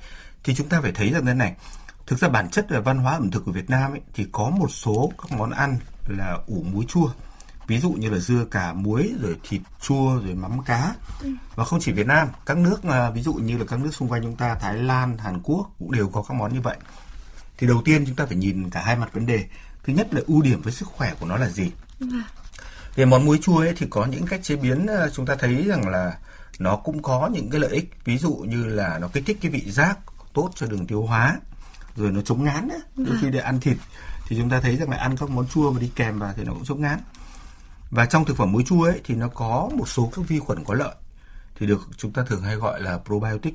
Thì 0.44 0.54
chúng 0.54 0.68
ta 0.68 0.80
phải 0.80 0.92
thấy 0.92 1.10
rằng 1.10 1.26
thế 1.26 1.34
này, 1.34 1.54
thực 2.06 2.18
ra 2.18 2.28
bản 2.28 2.50
chất 2.50 2.66
về 2.70 2.80
văn 2.80 2.98
hóa 2.98 3.12
ẩm 3.12 3.30
thực 3.30 3.44
của 3.44 3.52
Việt 3.52 3.70
Nam 3.70 3.92
ấy, 3.92 4.00
thì 4.14 4.26
có 4.32 4.50
một 4.50 4.70
số 4.70 5.12
các 5.18 5.38
món 5.38 5.50
ăn 5.50 5.78
là 6.08 6.38
ủ 6.46 6.64
muối 6.72 6.84
chua 6.88 7.10
ví 7.66 7.80
dụ 7.80 7.90
như 7.90 8.10
là 8.10 8.18
dưa 8.18 8.44
cà 8.50 8.72
muối 8.72 9.12
rồi 9.20 9.36
thịt 9.48 9.60
chua 9.80 10.20
rồi 10.24 10.34
mắm 10.34 10.62
cá. 10.62 10.94
Và 11.54 11.64
không 11.64 11.80
chỉ 11.80 11.92
Việt 11.92 12.06
Nam 12.06 12.28
các 12.46 12.56
nước 12.56 12.84
à, 12.84 13.10
ví 13.10 13.22
dụ 13.22 13.32
như 13.34 13.58
là 13.58 13.64
các 13.68 13.80
nước 13.80 13.94
xung 13.94 14.08
quanh 14.08 14.22
chúng 14.22 14.36
ta 14.36 14.54
Thái 14.54 14.74
Lan 14.74 15.18
Hàn 15.18 15.40
Quốc 15.42 15.70
cũng 15.78 15.92
đều 15.92 16.08
có 16.08 16.22
các 16.28 16.34
món 16.34 16.54
như 16.54 16.60
vậy. 16.60 16.76
Thì 17.58 17.66
đầu 17.66 17.82
tiên 17.84 18.04
chúng 18.06 18.16
ta 18.16 18.26
phải 18.26 18.36
nhìn 18.36 18.70
cả 18.70 18.82
hai 18.82 18.96
mặt 18.96 19.12
vấn 19.12 19.26
đề. 19.26 19.44
Thứ 19.84 19.92
nhất 19.92 20.14
là 20.14 20.20
ưu 20.26 20.42
điểm 20.42 20.62
với 20.62 20.72
sức 20.72 20.88
khỏe 20.88 21.14
của 21.20 21.26
nó 21.26 21.36
là 21.36 21.48
gì? 21.48 21.72
Về 22.94 23.04
món 23.04 23.24
muối 23.24 23.38
chua 23.42 23.58
ấy 23.58 23.74
thì 23.76 23.86
có 23.90 24.06
những 24.06 24.26
cách 24.26 24.40
chế 24.42 24.56
biến 24.56 24.86
à, 24.86 25.08
chúng 25.14 25.26
ta 25.26 25.34
thấy 25.34 25.64
rằng 25.68 25.88
là 25.88 26.18
nó 26.58 26.76
cũng 26.76 27.02
có 27.02 27.30
những 27.32 27.50
cái 27.50 27.60
lợi 27.60 27.70
ích. 27.70 27.90
Ví 28.04 28.18
dụ 28.18 28.34
như 28.34 28.64
là 28.64 28.98
nó 28.98 29.08
kích 29.08 29.26
thích 29.26 29.38
cái 29.40 29.50
vị 29.50 29.70
giác 29.70 29.98
tốt 30.36 30.50
cho 30.54 30.66
đường 30.66 30.86
tiêu 30.86 31.02
hóa 31.02 31.36
rồi 31.96 32.12
nó 32.12 32.20
chống 32.20 32.44
ngán 32.44 32.68
nữa 32.68 32.80
đôi 32.96 33.16
khi 33.20 33.30
để 33.30 33.38
ăn 33.38 33.60
thịt 33.60 33.76
thì 34.28 34.36
chúng 34.38 34.50
ta 34.50 34.60
thấy 34.60 34.76
rằng 34.76 34.90
là 34.90 34.96
ăn 34.96 35.16
các 35.16 35.30
món 35.30 35.46
chua 35.48 35.72
mà 35.72 35.80
đi 35.80 35.90
kèm 35.96 36.18
vào 36.18 36.32
thì 36.36 36.44
nó 36.44 36.52
cũng 36.52 36.64
chống 36.64 36.80
ngán 36.80 36.98
và 37.90 38.06
trong 38.06 38.24
thực 38.24 38.36
phẩm 38.36 38.52
muối 38.52 38.62
chua 38.66 38.84
ấy 38.84 39.00
thì 39.04 39.14
nó 39.14 39.28
có 39.28 39.70
một 39.76 39.88
số 39.88 40.10
các 40.16 40.28
vi 40.28 40.38
khuẩn 40.38 40.64
có 40.64 40.74
lợi. 40.74 40.94
Thì 41.58 41.66
được 41.66 41.88
chúng 41.96 42.12
ta 42.12 42.24
thường 42.24 42.42
hay 42.42 42.56
gọi 42.56 42.82
là 42.82 42.98
probiotic. 42.98 43.54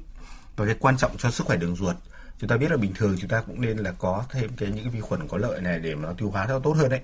Và 0.55 0.65
cái 0.65 0.75
quan 0.79 0.97
trọng 0.97 1.17
cho 1.17 1.31
sức 1.31 1.47
khỏe 1.47 1.57
đường 1.57 1.75
ruột 1.75 1.95
chúng 2.39 2.47
ta 2.47 2.57
biết 2.57 2.71
là 2.71 2.77
bình 2.77 2.93
thường 2.95 3.15
chúng 3.19 3.29
ta 3.29 3.41
cũng 3.41 3.61
nên 3.61 3.77
là 3.77 3.91
có 3.91 4.23
thêm 4.29 4.49
cái 4.57 4.69
những 4.69 4.83
cái 4.83 4.93
vi 4.93 5.01
khuẩn 5.01 5.27
có 5.27 5.37
lợi 5.37 5.61
này 5.61 5.79
để 5.79 5.95
mà 5.95 6.01
nó 6.01 6.13
tiêu 6.13 6.29
hóa 6.29 6.45
nó 6.47 6.59
tốt 6.59 6.73
hơn 6.73 6.89
đấy. 6.89 7.01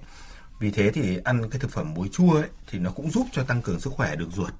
Vì 0.60 0.72
thế 0.72 0.92
thì 0.92 1.18
ăn 1.24 1.50
cái 1.50 1.60
thực 1.60 1.72
phẩm 1.72 1.94
muối 1.94 2.10
chua 2.12 2.34
ấy 2.34 2.50
thì 2.72 2.80
nó 2.80 2.92
cũng 2.92 3.12
giúp 3.12 3.28
cho 3.32 3.44
tăng 3.44 3.62
cường 3.62 3.80
sức 3.80 3.94
khỏe 3.94 4.16
đường 4.16 4.32
ruột. 4.32 4.54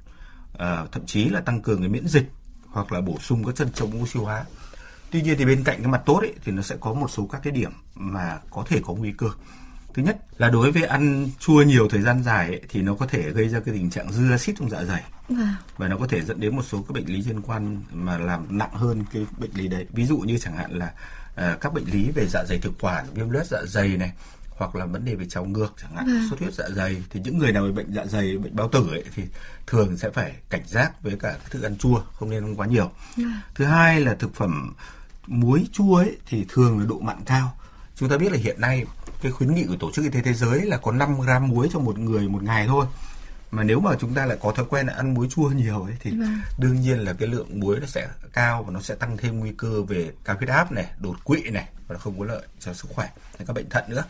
À, 0.58 0.86
thậm 0.92 1.06
chí 1.06 1.30
là 1.30 1.42
tăng 1.42 1.62
cường 1.62 1.80
cái 1.80 1.90
miễn 1.90 2.08
dịch 2.08 2.32
hoặc 2.68 2.92
là 2.92 3.02
bổ 3.02 3.18
sung 3.20 3.44
các 3.44 3.56
chân 3.56 3.72
chống 3.74 4.02
oxy 4.02 4.20
hóa. 4.20 4.46
Tuy 5.12 5.22
nhiên 5.22 5.36
thì 5.38 5.46
bên 5.46 5.64
cạnh 5.64 5.78
cái 5.78 5.88
mặt 5.88 6.02
tốt 6.06 6.20
ấy 6.20 6.34
thì 6.44 6.52
nó 6.52 6.62
sẽ 6.62 6.76
có 6.80 6.94
một 6.94 7.12
số 7.12 7.28
các 7.32 7.42
cái 7.44 7.54
điểm 7.54 7.72
mà 7.96 8.40
có 8.50 8.64
thể 8.68 8.82
có 8.86 8.94
nguy 8.94 9.14
cơ 9.18 9.28
thứ 9.98 10.04
nhất 10.04 10.18
là 10.38 10.50
đối 10.50 10.72
với 10.72 10.84
ăn 10.84 11.30
chua 11.40 11.62
nhiều 11.62 11.88
thời 11.90 12.02
gian 12.02 12.24
dài 12.24 12.48
ấy, 12.48 12.62
thì 12.70 12.82
nó 12.82 12.96
có 12.96 13.08
thể 13.08 13.30
gây 13.30 13.50
ra 13.50 13.60
cái 13.60 13.74
tình 13.74 13.90
trạng 13.90 14.12
dư 14.12 14.32
axit 14.32 14.56
trong 14.60 14.70
dạ 14.70 14.84
dày 14.84 15.04
vâng. 15.30 15.48
và 15.78 15.88
nó 15.88 15.98
có 15.98 16.08
thể 16.08 16.22
dẫn 16.22 16.40
đến 16.40 16.56
một 16.56 16.64
số 16.66 16.86
các 16.88 16.94
bệnh 16.94 17.06
lý 17.06 17.24
liên 17.24 17.42
quan 17.42 17.82
mà 17.92 18.18
làm 18.18 18.58
nặng 18.58 18.74
hơn 18.74 19.04
cái 19.14 19.26
bệnh 19.38 19.52
lý 19.54 19.68
đấy 19.68 19.86
ví 19.94 20.06
dụ 20.06 20.18
như 20.18 20.38
chẳng 20.38 20.58
hạn 20.58 20.72
là 20.72 20.94
uh, 21.34 21.62
các 21.62 21.74
bệnh 21.74 21.86
lý 21.92 22.12
về 22.12 22.26
dạ 22.30 22.44
dày 22.48 22.60
thực 22.60 22.74
quản 22.82 23.06
viêm 23.14 23.30
loét 23.30 23.48
dạ 23.48 23.58
dày 23.66 23.88
này 23.88 24.14
hoặc 24.50 24.76
là 24.76 24.86
vấn 24.86 25.06
đề 25.06 25.16
về 25.16 25.26
trào 25.30 25.46
ngược 25.46 25.74
chẳng 25.82 25.96
hạn 25.96 26.06
vâng. 26.06 26.28
xuất 26.30 26.40
huyết 26.40 26.54
dạ 26.54 26.66
dày 26.76 27.04
thì 27.10 27.20
những 27.24 27.38
người 27.38 27.52
nào 27.52 27.64
bị 27.64 27.72
bệnh 27.72 27.94
dạ 27.94 28.06
dày 28.06 28.38
bệnh 28.38 28.56
bao 28.56 28.70
tử 28.70 28.88
ấy 28.92 29.04
thì 29.16 29.24
thường 29.68 29.98
sẽ 29.98 30.10
phải 30.10 30.36
cảnh 30.50 30.64
giác 30.66 31.04
với 31.04 31.16
cả 31.20 31.38
thức 31.50 31.64
ăn 31.64 31.78
chua 31.78 32.02
không 32.14 32.30
nên 32.30 32.44
ăn 32.44 32.56
quá 32.56 32.68
nhiều 32.68 32.92
vâng. 33.18 33.32
thứ 33.56 33.66
hai 33.66 34.02
là 34.02 34.16
thực 34.16 34.36
phẩm 34.36 34.74
muối 35.28 35.68
chua 35.72 35.96
ấy 35.96 36.18
thì 36.26 36.46
thường 36.50 36.80
là 36.80 36.86
độ 36.86 37.00
mặn 37.00 37.18
cao 37.26 37.58
chúng 37.96 38.10
ta 38.10 38.18
biết 38.18 38.32
là 38.32 38.38
hiện 38.38 38.62
nay 38.62 38.86
cái 39.22 39.32
khuyến 39.32 39.56
nghị 39.56 39.66
của 39.66 39.76
tổ 39.80 39.92
chức 39.92 40.06
y 40.06 40.12
tế 40.12 40.22
thế 40.22 40.34
giới 40.34 40.62
là 40.62 40.78
có 40.78 40.92
5 40.92 41.20
gram 41.20 41.48
muối 41.48 41.70
cho 41.74 41.80
một 41.80 42.00
người 42.00 42.28
một 42.28 42.44
ngày 42.44 42.68
thôi. 42.68 42.86
Mà 43.52 43.64
nếu 43.64 43.80
mà 43.80 43.92
chúng 44.00 44.14
ta 44.14 44.26
lại 44.26 44.38
có 44.42 44.52
thói 44.52 44.66
quen 44.70 44.88
là 44.88 44.94
ăn 44.94 45.14
muối 45.14 45.28
chua 45.30 45.50
nhiều 45.50 45.84
ấy 45.84 45.94
thì 46.00 46.12
vâng. 46.12 46.40
đương 46.58 46.82
nhiên 46.82 47.00
là 47.00 47.14
cái 47.14 47.28
lượng 47.28 47.60
muối 47.60 47.80
nó 47.80 47.86
sẽ 47.86 48.08
cao 48.34 48.64
và 48.64 48.72
nó 48.72 48.82
sẽ 48.82 48.96
tăng 48.96 49.18
thêm 49.18 49.40
nguy 49.40 49.52
cơ 49.58 49.82
về 49.82 50.12
cao 50.24 50.36
huyết 50.38 50.50
áp 50.50 50.72
này 50.72 50.86
đột 51.00 51.24
quỵ 51.24 51.50
này 51.50 51.70
và 51.88 51.98
không 51.98 52.20
có 52.20 52.26
lợi 52.26 52.42
cho 52.60 52.74
sức 52.74 52.88
khỏe 52.90 53.10
các 53.48 53.54
bệnh 53.54 53.70
thận 53.70 53.84
nữa. 53.88 54.04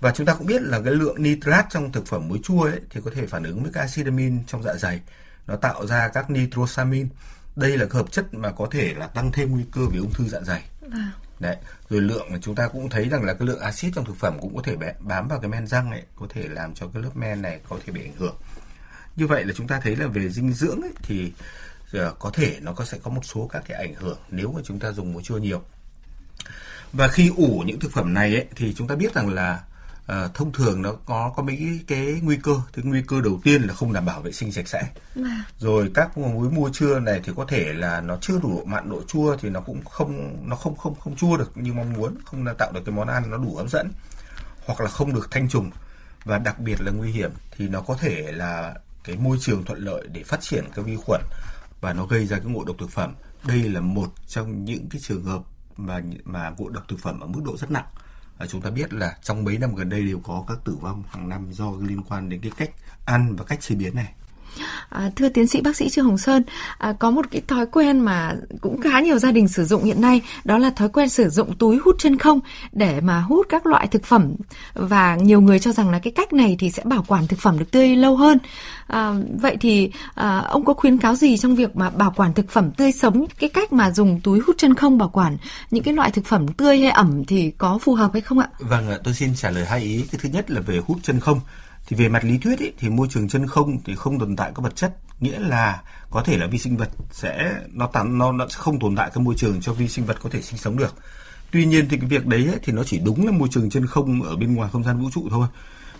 Và 0.00 0.12
chúng 0.12 0.26
ta 0.26 0.34
cũng 0.34 0.46
biết 0.46 0.62
là 0.62 0.80
cái 0.80 0.94
lượng 0.94 1.22
nitrat 1.22 1.66
trong 1.70 1.92
thực 1.92 2.06
phẩm 2.06 2.28
muối 2.28 2.40
chua 2.42 2.62
ấy 2.62 2.80
thì 2.90 3.00
có 3.04 3.10
thể 3.14 3.26
phản 3.26 3.42
ứng 3.42 3.62
với 3.62 3.72
các 3.72 3.80
acid 3.80 4.06
amin 4.06 4.44
trong 4.46 4.62
dạ 4.62 4.74
dày. 4.74 5.00
Nó 5.46 5.56
tạo 5.56 5.86
ra 5.86 6.08
các 6.08 6.30
nitrosamin 6.30 7.08
đây 7.56 7.78
là 7.78 7.86
hợp 7.90 8.12
chất 8.12 8.34
mà 8.34 8.50
có 8.50 8.68
thể 8.70 8.94
là 8.94 9.06
tăng 9.06 9.32
thêm 9.32 9.50
nguy 9.50 9.64
cơ 9.72 9.86
về 9.92 9.98
ung 9.98 10.12
thư 10.12 10.24
dạ 10.28 10.40
dày. 10.40 10.64
Vâng 10.80 11.10
đấy 11.40 11.56
rồi 11.90 12.00
lượng 12.00 12.28
chúng 12.42 12.54
ta 12.54 12.68
cũng 12.68 12.90
thấy 12.90 13.08
rằng 13.08 13.22
là 13.22 13.34
cái 13.34 13.48
lượng 13.48 13.60
axit 13.60 13.92
trong 13.94 14.04
thực 14.04 14.16
phẩm 14.16 14.38
cũng 14.40 14.56
có 14.56 14.62
thể 14.62 14.76
bám 15.00 15.28
vào 15.28 15.40
cái 15.40 15.48
men 15.48 15.66
răng 15.66 15.90
ấy 15.90 16.02
có 16.16 16.26
thể 16.28 16.48
làm 16.48 16.74
cho 16.74 16.86
cái 16.94 17.02
lớp 17.02 17.16
men 17.16 17.42
này 17.42 17.60
có 17.68 17.78
thể 17.86 17.92
bị 17.92 18.02
ảnh 18.02 18.16
hưởng. 18.18 18.36
Như 19.16 19.26
vậy 19.26 19.44
là 19.44 19.52
chúng 19.56 19.68
ta 19.68 19.80
thấy 19.80 19.96
là 19.96 20.06
về 20.06 20.28
dinh 20.28 20.52
dưỡng 20.52 20.80
ấy, 20.82 20.92
thì 21.02 21.32
ờ, 21.92 22.14
có 22.18 22.30
thể 22.30 22.56
nó 22.60 22.72
có 22.72 22.84
sẽ 22.84 22.98
có 23.02 23.10
một 23.10 23.24
số 23.24 23.48
các 23.52 23.62
cái 23.68 23.78
ảnh 23.78 23.94
hưởng 23.94 24.18
nếu 24.30 24.52
mà 24.52 24.60
chúng 24.64 24.78
ta 24.78 24.92
dùng 24.92 25.12
muối 25.12 25.22
chua 25.22 25.38
nhiều. 25.38 25.62
Và 26.92 27.08
khi 27.08 27.32
ủ 27.36 27.62
những 27.66 27.80
thực 27.80 27.92
phẩm 27.92 28.14
này 28.14 28.34
ấy, 28.34 28.46
thì 28.56 28.74
chúng 28.74 28.88
ta 28.88 28.94
biết 28.94 29.14
rằng 29.14 29.28
là 29.28 29.62
uh, 30.12 30.34
thông 30.34 30.52
thường 30.52 30.82
nó 30.82 30.92
có 31.06 31.32
có 31.36 31.42
mấy 31.42 31.80
cái 31.86 32.20
nguy 32.22 32.36
cơ. 32.36 32.60
Thứ 32.72 32.82
nguy 32.84 33.02
cơ 33.02 33.20
đầu 33.20 33.40
tiên 33.44 33.62
là 33.62 33.74
không 33.74 33.92
đảm 33.92 34.06
bảo 34.06 34.20
vệ 34.20 34.32
sinh 34.32 34.52
sạch 34.52 34.68
sẽ. 34.68 34.82
À. 35.14 35.44
rồi 35.58 35.90
các 35.94 36.18
muối 36.18 36.50
mua 36.50 36.70
chua 36.70 37.00
này 37.00 37.20
thì 37.24 37.32
có 37.36 37.44
thể 37.48 37.72
là 37.72 38.00
nó 38.00 38.16
chưa 38.20 38.38
đủ 38.42 38.48
độ 38.56 38.64
mặn 38.64 38.90
độ 38.90 39.02
chua 39.06 39.36
thì 39.36 39.50
nó 39.50 39.60
cũng 39.60 39.84
không 39.84 40.36
nó 40.48 40.56
không 40.56 40.76
không 40.76 40.94
không 40.94 41.16
chua 41.16 41.36
được 41.36 41.56
như 41.56 41.72
mong 41.72 41.92
muốn 41.92 42.14
không 42.24 42.44
tạo 42.58 42.72
được 42.72 42.80
cái 42.86 42.94
món 42.94 43.08
ăn 43.08 43.30
nó 43.30 43.36
đủ 43.36 43.54
hấp 43.56 43.70
dẫn 43.70 43.90
hoặc 44.66 44.80
là 44.80 44.88
không 44.88 45.14
được 45.14 45.30
thanh 45.30 45.48
trùng. 45.48 45.70
Và 46.24 46.38
đặc 46.38 46.58
biệt 46.58 46.80
là 46.80 46.92
nguy 46.92 47.10
hiểm 47.10 47.30
thì 47.56 47.68
nó 47.68 47.80
có 47.80 47.96
thể 48.00 48.32
là 48.32 48.74
cái 49.04 49.16
môi 49.16 49.38
trường 49.40 49.64
thuận 49.64 49.78
lợi 49.78 50.08
để 50.12 50.22
phát 50.22 50.40
triển 50.40 50.64
các 50.74 50.84
vi 50.84 50.96
khuẩn 50.96 51.20
và 51.80 51.92
nó 51.92 52.06
gây 52.06 52.26
ra 52.26 52.38
cái 52.38 52.46
ngộ 52.46 52.64
độc 52.64 52.76
thực 52.78 52.90
phẩm. 52.90 53.14
Đây 53.44 53.62
là 53.62 53.80
một 53.80 54.12
trong 54.26 54.64
những 54.64 54.88
cái 54.90 55.00
trường 55.04 55.24
hợp 55.24 55.42
mà 55.76 56.02
mà 56.24 56.52
ngộ 56.58 56.68
độc 56.68 56.88
thực 56.88 57.00
phẩm 57.00 57.20
ở 57.20 57.26
mức 57.26 57.40
độ 57.44 57.56
rất 57.56 57.70
nặng. 57.70 57.84
à, 57.94 58.07
chúng 58.46 58.60
ta 58.60 58.70
biết 58.70 58.92
là 58.92 59.16
trong 59.22 59.44
mấy 59.44 59.58
năm 59.58 59.74
gần 59.74 59.88
đây 59.88 60.04
đều 60.04 60.20
có 60.20 60.44
các 60.48 60.58
tử 60.64 60.76
vong 60.80 61.02
hàng 61.08 61.28
năm 61.28 61.52
do 61.52 61.72
liên 61.80 62.02
quan 62.08 62.28
đến 62.28 62.40
cái 62.40 62.52
cách 62.56 62.70
ăn 63.04 63.36
và 63.36 63.44
cách 63.44 63.60
chế 63.60 63.74
biến 63.74 63.94
này. 63.94 64.12
À, 64.88 65.10
thưa 65.16 65.28
tiến 65.28 65.46
sĩ 65.46 65.60
bác 65.60 65.76
sĩ 65.76 65.90
Trương 65.90 66.04
Hồng 66.04 66.18
Sơn, 66.18 66.42
à, 66.78 66.92
có 66.98 67.10
một 67.10 67.26
cái 67.30 67.42
thói 67.46 67.66
quen 67.66 68.00
mà 68.00 68.34
cũng 68.60 68.80
khá 68.80 69.00
nhiều 69.00 69.18
gia 69.18 69.32
đình 69.32 69.48
sử 69.48 69.64
dụng 69.64 69.84
hiện 69.84 70.00
nay, 70.00 70.20
đó 70.44 70.58
là 70.58 70.70
thói 70.70 70.88
quen 70.88 71.08
sử 71.08 71.28
dụng 71.28 71.56
túi 71.56 71.78
hút 71.84 71.96
chân 71.98 72.18
không 72.18 72.40
để 72.72 73.00
mà 73.00 73.20
hút 73.20 73.46
các 73.48 73.66
loại 73.66 73.86
thực 73.86 74.04
phẩm 74.04 74.34
và 74.74 75.16
nhiều 75.16 75.40
người 75.40 75.58
cho 75.58 75.72
rằng 75.72 75.90
là 75.90 75.98
cái 75.98 76.12
cách 76.12 76.32
này 76.32 76.56
thì 76.58 76.70
sẽ 76.70 76.82
bảo 76.84 77.04
quản 77.06 77.26
thực 77.26 77.38
phẩm 77.38 77.58
được 77.58 77.70
tươi 77.70 77.96
lâu 77.96 78.16
hơn. 78.16 78.38
À, 78.86 79.14
vậy 79.40 79.56
thì 79.60 79.90
à, 80.14 80.38
ông 80.38 80.64
có 80.64 80.74
khuyến 80.74 80.98
cáo 80.98 81.14
gì 81.14 81.36
trong 81.36 81.54
việc 81.54 81.76
mà 81.76 81.90
bảo 81.90 82.12
quản 82.16 82.34
thực 82.34 82.50
phẩm 82.50 82.70
tươi 82.70 82.92
sống? 82.92 83.26
Cái 83.38 83.50
cách 83.50 83.72
mà 83.72 83.90
dùng 83.90 84.20
túi 84.20 84.40
hút 84.46 84.56
chân 84.58 84.74
không 84.74 84.98
bảo 84.98 85.08
quản 85.08 85.36
những 85.70 85.84
cái 85.84 85.94
loại 85.94 86.10
thực 86.10 86.26
phẩm 86.26 86.48
tươi 86.48 86.78
hay 86.78 86.90
ẩm 86.90 87.24
thì 87.24 87.50
có 87.58 87.78
phù 87.78 87.94
hợp 87.94 88.10
hay 88.12 88.20
không 88.20 88.38
ạ? 88.38 88.48
Vâng, 88.58 88.88
tôi 89.04 89.14
xin 89.14 89.34
trả 89.36 89.50
lời 89.50 89.64
hai 89.66 89.80
ý. 89.80 90.04
Cái 90.12 90.18
thứ 90.22 90.28
nhất 90.28 90.50
là 90.50 90.60
về 90.60 90.80
hút 90.86 90.98
chân 91.02 91.20
không 91.20 91.40
thì 91.88 91.96
về 91.96 92.08
mặt 92.08 92.24
lý 92.24 92.38
thuyết 92.38 92.58
ý, 92.58 92.72
thì 92.78 92.88
môi 92.88 93.08
trường 93.10 93.28
chân 93.28 93.46
không 93.46 93.78
thì 93.84 93.94
không 93.94 94.18
tồn 94.18 94.36
tại 94.36 94.52
các 94.54 94.62
vật 94.62 94.76
chất. 94.76 94.96
Nghĩa 95.20 95.38
là 95.38 95.82
có 96.10 96.22
thể 96.22 96.38
là 96.38 96.46
vi 96.46 96.58
sinh 96.58 96.76
vật 96.76 96.88
sẽ 97.10 97.54
nó 97.72 97.86
tàn 97.86 98.18
nó, 98.18 98.32
nó 98.32 98.48
sẽ 98.48 98.56
không 98.58 98.78
tồn 98.78 98.96
tại 98.96 99.10
cái 99.14 99.24
môi 99.24 99.34
trường 99.34 99.60
cho 99.60 99.72
vi 99.72 99.88
sinh 99.88 100.04
vật 100.04 100.16
có 100.22 100.30
thể 100.32 100.42
sinh 100.42 100.58
sống 100.58 100.76
được. 100.76 100.94
Tuy 101.50 101.66
nhiên 101.66 101.88
thì 101.90 101.96
cái 101.96 102.08
việc 102.08 102.26
đấy 102.26 102.46
ấy, 102.46 102.58
thì 102.62 102.72
nó 102.72 102.84
chỉ 102.84 102.98
đúng 102.98 103.26
là 103.26 103.32
môi 103.32 103.48
trường 103.50 103.70
chân 103.70 103.86
không 103.86 104.22
ở 104.22 104.36
bên 104.36 104.54
ngoài 104.54 104.70
không 104.72 104.84
gian 104.84 105.02
vũ 105.02 105.10
trụ 105.12 105.28
thôi. 105.30 105.48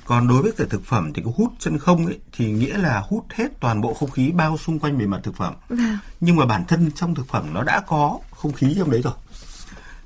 Còn 0.05 0.29
đối 0.29 0.43
với 0.43 0.53
cái 0.57 0.67
thực 0.71 0.85
phẩm 0.85 1.13
thì 1.15 1.23
cái 1.23 1.33
hút 1.37 1.53
chân 1.59 1.79
không 1.79 2.07
ấy 2.07 2.19
thì 2.33 2.53
nghĩa 2.53 2.79
là 2.79 3.03
hút 3.09 3.25
hết 3.31 3.61
toàn 3.61 3.81
bộ 3.81 3.95
không 3.95 4.11
khí 4.11 4.31
bao 4.31 4.59
xung 4.59 4.79
quanh 4.79 4.99
bề 4.99 5.07
mặt 5.07 5.21
thực 5.23 5.37
phẩm. 5.37 5.55
Vâng. 5.69 5.99
nhưng 6.21 6.37
mà 6.37 6.47
bản 6.47 6.65
thân 6.69 6.91
trong 6.95 7.15
thực 7.15 7.29
phẩm 7.29 7.55
nó 7.55 7.63
đã 7.63 7.81
có 7.87 8.19
không 8.31 8.53
khí 8.53 8.75
trong 8.79 8.91
đấy 8.91 9.03
rồi. 9.03 9.15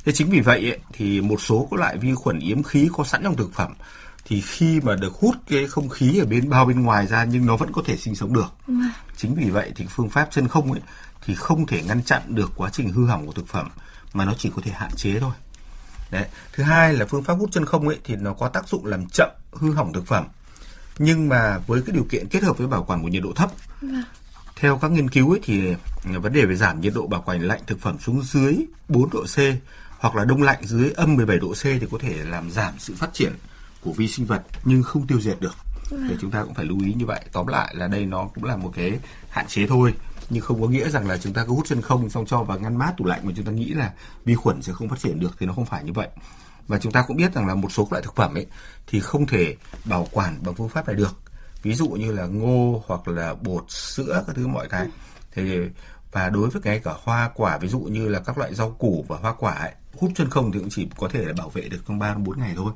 Thế 0.04 0.12
chính 0.12 0.30
vì 0.30 0.40
vậy 0.40 0.70
ấy, 0.70 0.78
thì 0.92 1.20
một 1.20 1.40
số 1.40 1.68
các 1.70 1.80
loại 1.80 1.98
vi 1.98 2.14
khuẩn 2.14 2.38
yếm 2.38 2.62
khí 2.62 2.88
có 2.92 3.04
sẵn 3.04 3.22
trong 3.22 3.36
thực 3.36 3.54
phẩm 3.54 3.72
thì 4.24 4.40
khi 4.40 4.80
mà 4.80 4.94
được 4.94 5.14
hút 5.14 5.34
cái 5.48 5.66
không 5.66 5.88
khí 5.88 6.18
ở 6.18 6.26
bên 6.26 6.50
bao 6.50 6.64
bên 6.64 6.82
ngoài 6.82 7.06
ra 7.06 7.24
nhưng 7.24 7.46
nó 7.46 7.56
vẫn 7.56 7.72
có 7.72 7.82
thể 7.86 7.96
sinh 7.96 8.14
sống 8.14 8.32
được. 8.32 8.54
Chính 9.16 9.34
vì 9.34 9.50
vậy 9.50 9.72
thì 9.76 9.86
phương 9.90 10.10
pháp 10.10 10.28
chân 10.30 10.48
không 10.48 10.72
ấy 10.72 10.80
thì 11.26 11.34
không 11.34 11.66
thể 11.66 11.82
ngăn 11.82 12.02
chặn 12.02 12.22
được 12.28 12.52
quá 12.56 12.70
trình 12.72 12.92
hư 12.92 13.06
hỏng 13.06 13.26
của 13.26 13.32
thực 13.32 13.48
phẩm 13.48 13.68
mà 14.12 14.24
nó 14.24 14.34
chỉ 14.38 14.50
có 14.56 14.62
thể 14.64 14.70
hạn 14.70 14.90
chế 14.96 15.20
thôi. 15.20 15.32
Đấy. 16.10 16.26
Thứ 16.52 16.62
hai 16.62 16.94
là 16.94 17.06
phương 17.06 17.22
pháp 17.22 17.34
hút 17.34 17.50
chân 17.52 17.64
không 17.64 17.88
ấy 17.88 17.98
thì 18.04 18.16
nó 18.16 18.32
có 18.32 18.48
tác 18.48 18.68
dụng 18.68 18.86
làm 18.86 19.06
chậm 19.12 19.30
hư 19.52 19.72
hỏng 19.72 19.92
thực 19.92 20.06
phẩm. 20.06 20.24
Nhưng 20.98 21.28
mà 21.28 21.58
với 21.66 21.82
cái 21.86 21.94
điều 21.94 22.06
kiện 22.10 22.28
kết 22.28 22.42
hợp 22.42 22.58
với 22.58 22.66
bảo 22.66 22.84
quản 22.84 23.02
của 23.02 23.08
nhiệt 23.08 23.22
độ 23.22 23.32
thấp. 23.36 23.50
Theo 24.56 24.78
các 24.78 24.90
nghiên 24.90 25.10
cứu 25.10 25.30
ấy 25.30 25.40
thì 25.42 25.74
vấn 26.04 26.32
đề 26.32 26.44
về 26.44 26.54
giảm 26.54 26.80
nhiệt 26.80 26.92
độ 26.94 27.06
bảo 27.06 27.22
quản 27.22 27.42
lạnh 27.42 27.60
thực 27.66 27.80
phẩm 27.80 27.98
xuống 27.98 28.22
dưới 28.22 28.56
4 28.88 29.10
độ 29.10 29.24
C 29.24 29.38
hoặc 29.98 30.16
là 30.16 30.24
đông 30.24 30.42
lạnh 30.42 30.58
dưới 30.62 30.90
âm 30.90 31.16
17 31.16 31.38
độ 31.38 31.52
C 31.52 31.62
thì 31.62 31.86
có 31.90 31.98
thể 32.00 32.24
làm 32.24 32.50
giảm 32.50 32.74
sự 32.78 32.94
phát 32.94 33.10
triển 33.12 33.32
của 33.82 33.92
vi 33.92 34.08
sinh 34.08 34.26
vật 34.26 34.42
nhưng 34.64 34.82
không 34.82 35.06
tiêu 35.06 35.20
diệt 35.20 35.40
được. 35.40 35.54
Thì 35.90 36.16
chúng 36.20 36.30
ta 36.30 36.44
cũng 36.44 36.54
phải 36.54 36.64
lưu 36.64 36.78
ý 36.84 36.94
như 36.94 37.06
vậy. 37.06 37.20
Tóm 37.32 37.46
lại 37.46 37.74
là 37.74 37.88
đây 37.88 38.06
nó 38.06 38.28
cũng 38.34 38.44
là 38.44 38.56
một 38.56 38.72
cái 38.74 38.98
hạn 39.28 39.46
chế 39.48 39.66
thôi 39.66 39.94
nhưng 40.30 40.42
không 40.42 40.60
có 40.62 40.68
nghĩa 40.68 40.88
rằng 40.88 41.08
là 41.08 41.18
chúng 41.18 41.32
ta 41.32 41.44
cứ 41.44 41.52
hút 41.52 41.66
chân 41.68 41.82
không 41.82 42.10
xong 42.10 42.26
cho 42.26 42.42
vào 42.42 42.58
ngăn 42.58 42.78
mát 42.78 42.94
tủ 42.96 43.04
lạnh 43.04 43.20
mà 43.24 43.32
chúng 43.36 43.44
ta 43.44 43.52
nghĩ 43.52 43.68
là 43.68 43.92
vi 44.24 44.34
khuẩn 44.34 44.62
sẽ 44.62 44.72
không 44.72 44.88
phát 44.88 44.98
triển 44.98 45.20
được 45.20 45.36
thì 45.38 45.46
nó 45.46 45.52
không 45.52 45.66
phải 45.66 45.84
như 45.84 45.92
vậy 45.92 46.08
và 46.68 46.78
chúng 46.78 46.92
ta 46.92 47.02
cũng 47.02 47.16
biết 47.16 47.34
rằng 47.34 47.46
là 47.46 47.54
một 47.54 47.72
số 47.72 47.88
loại 47.90 48.02
thực 48.02 48.16
phẩm 48.16 48.34
ấy 48.34 48.46
thì 48.86 49.00
không 49.00 49.26
thể 49.26 49.56
bảo 49.84 50.08
quản 50.12 50.38
bằng 50.44 50.54
phương 50.54 50.68
pháp 50.68 50.86
này 50.86 50.96
được 50.96 51.16
ví 51.62 51.74
dụ 51.74 51.88
như 51.88 52.12
là 52.12 52.26
ngô 52.26 52.82
hoặc 52.86 53.08
là 53.08 53.34
bột 53.34 53.70
sữa 53.70 54.24
các 54.26 54.36
thứ 54.36 54.46
mọi 54.46 54.68
cái 54.68 54.86
thì 55.34 55.58
và 56.12 56.30
đối 56.30 56.50
với 56.50 56.62
cái 56.62 56.78
cả 56.78 56.94
hoa 57.02 57.30
quả 57.34 57.58
ví 57.58 57.68
dụ 57.68 57.80
như 57.80 58.08
là 58.08 58.20
các 58.20 58.38
loại 58.38 58.54
rau 58.54 58.70
củ 58.70 59.04
và 59.08 59.16
hoa 59.16 59.32
quả 59.32 59.52
ấy, 59.52 59.72
hút 59.94 60.10
chân 60.14 60.30
không 60.30 60.52
thì 60.52 60.58
cũng 60.58 60.68
chỉ 60.70 60.88
có 60.96 61.08
thể 61.08 61.24
là 61.24 61.32
bảo 61.32 61.48
vệ 61.48 61.68
được 61.68 61.78
trong 61.88 61.98
3 61.98 62.14
4 62.14 62.38
ngày 62.38 62.52
thôi. 62.56 62.72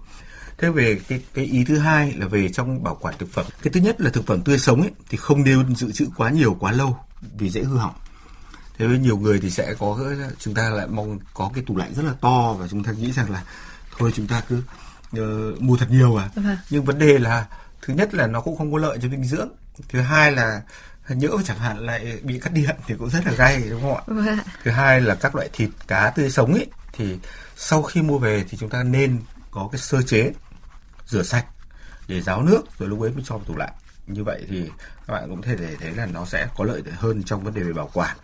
Thế 0.59 0.71
về 0.71 1.01
cái 1.09 1.23
cái 1.35 1.45
ý 1.45 1.65
thứ 1.65 1.79
hai 1.79 2.13
là 2.13 2.27
về 2.27 2.49
trong 2.49 2.83
bảo 2.83 2.95
quản 3.01 3.15
thực 3.19 3.33
phẩm. 3.33 3.47
Cái 3.63 3.73
thứ 3.73 3.81
nhất 3.81 4.01
là 4.01 4.11
thực 4.11 4.27
phẩm 4.27 4.43
tươi 4.43 4.59
sống 4.59 4.81
ấy 4.81 4.91
thì 5.09 5.17
không 5.17 5.45
nên 5.45 5.75
dự 5.75 5.93
trữ 5.93 6.07
quá 6.17 6.31
nhiều 6.31 6.57
quá 6.61 6.73
lâu 6.73 6.99
vì 7.39 7.51
dễ 7.51 7.63
hư 7.63 7.77
hỏng. 7.77 7.95
Thế 8.79 8.87
với 8.87 8.99
nhiều 8.99 9.19
người 9.19 9.41
thì 9.41 9.51
sẽ 9.51 9.75
có 9.79 9.99
chúng 10.39 10.55
ta 10.55 10.71
lại 10.71 10.87
mong 10.87 11.19
có 11.35 11.51
cái 11.55 11.65
tủ 11.67 11.77
lạnh 11.77 11.95
rất 11.95 12.03
là 12.03 12.13
to 12.21 12.53
và 12.53 12.69
chúng 12.69 12.85
ta 12.85 12.93
nghĩ 12.93 13.13
rằng 13.13 13.31
là 13.31 13.43
thôi 13.99 14.13
chúng 14.15 14.27
ta 14.27 14.43
cứ 14.49 14.63
uh, 15.21 15.63
mua 15.63 15.77
thật 15.77 15.91
nhiều 15.91 16.17
à. 16.17 16.31
Vâng. 16.35 16.57
Nhưng 16.71 16.85
vấn 16.85 16.99
đề 16.99 17.19
là 17.19 17.47
thứ 17.83 17.95
nhất 17.95 18.15
là 18.15 18.27
nó 18.27 18.41
cũng 18.41 18.59
không 18.59 18.73
có 18.73 18.79
lợi 18.79 18.99
cho 19.03 19.09
dinh 19.09 19.25
dưỡng. 19.25 19.49
Thứ 19.89 20.01
hai 20.01 20.33
là 20.33 20.63
nhỡ 21.09 21.31
chẳng 21.45 21.59
hạn 21.59 21.79
lại 21.79 22.21
bị 22.23 22.39
cắt 22.39 22.53
điện 22.53 22.77
thì 22.87 22.95
cũng 22.99 23.11
rất 23.11 23.27
là 23.27 23.33
gay 23.33 23.63
đúng 23.71 23.83
không 23.83 23.97
ạ? 23.97 24.03
Vâng. 24.07 24.39
Thứ 24.65 24.71
hai 24.71 25.01
là 25.01 25.15
các 25.15 25.35
loại 25.35 25.49
thịt 25.53 25.71
cá 25.87 26.11
tươi 26.11 26.31
sống 26.31 26.55
ấy 26.55 26.67
thì 26.93 27.19
sau 27.57 27.83
khi 27.83 28.03
mua 28.03 28.19
về 28.19 28.45
thì 28.51 28.59
chúng 28.59 28.71
ta 28.71 28.83
nên 28.83 29.19
có 29.51 29.69
cái 29.73 29.81
sơ 29.81 30.03
chế 30.03 30.33
rửa 31.07 31.23
sạch 31.23 31.47
để 32.09 32.21
ráo 32.21 32.43
nước 32.43 32.63
rồi 32.79 32.89
lúc 32.89 33.01
ấy 33.01 33.11
mới 33.11 33.23
cho 33.27 33.37
vào 33.37 33.45
tủ 33.45 33.57
lạnh. 33.57 33.73
Như 34.07 34.25
vậy 34.25 34.47
thì 34.49 34.71
các 35.07 35.15
bạn 35.15 35.29
cũng 35.29 35.43
thể 35.43 35.57
để 35.57 35.77
thấy 35.81 35.91
là 35.91 36.07
nó 36.07 36.25
sẽ 36.25 36.49
có 36.57 36.65
lợi 36.65 36.83
hơn 36.97 37.23
trong 37.23 37.45
vấn 37.45 37.55
đề 37.55 37.63
về 37.63 37.73
bảo 37.73 37.91
quản. 37.93 38.17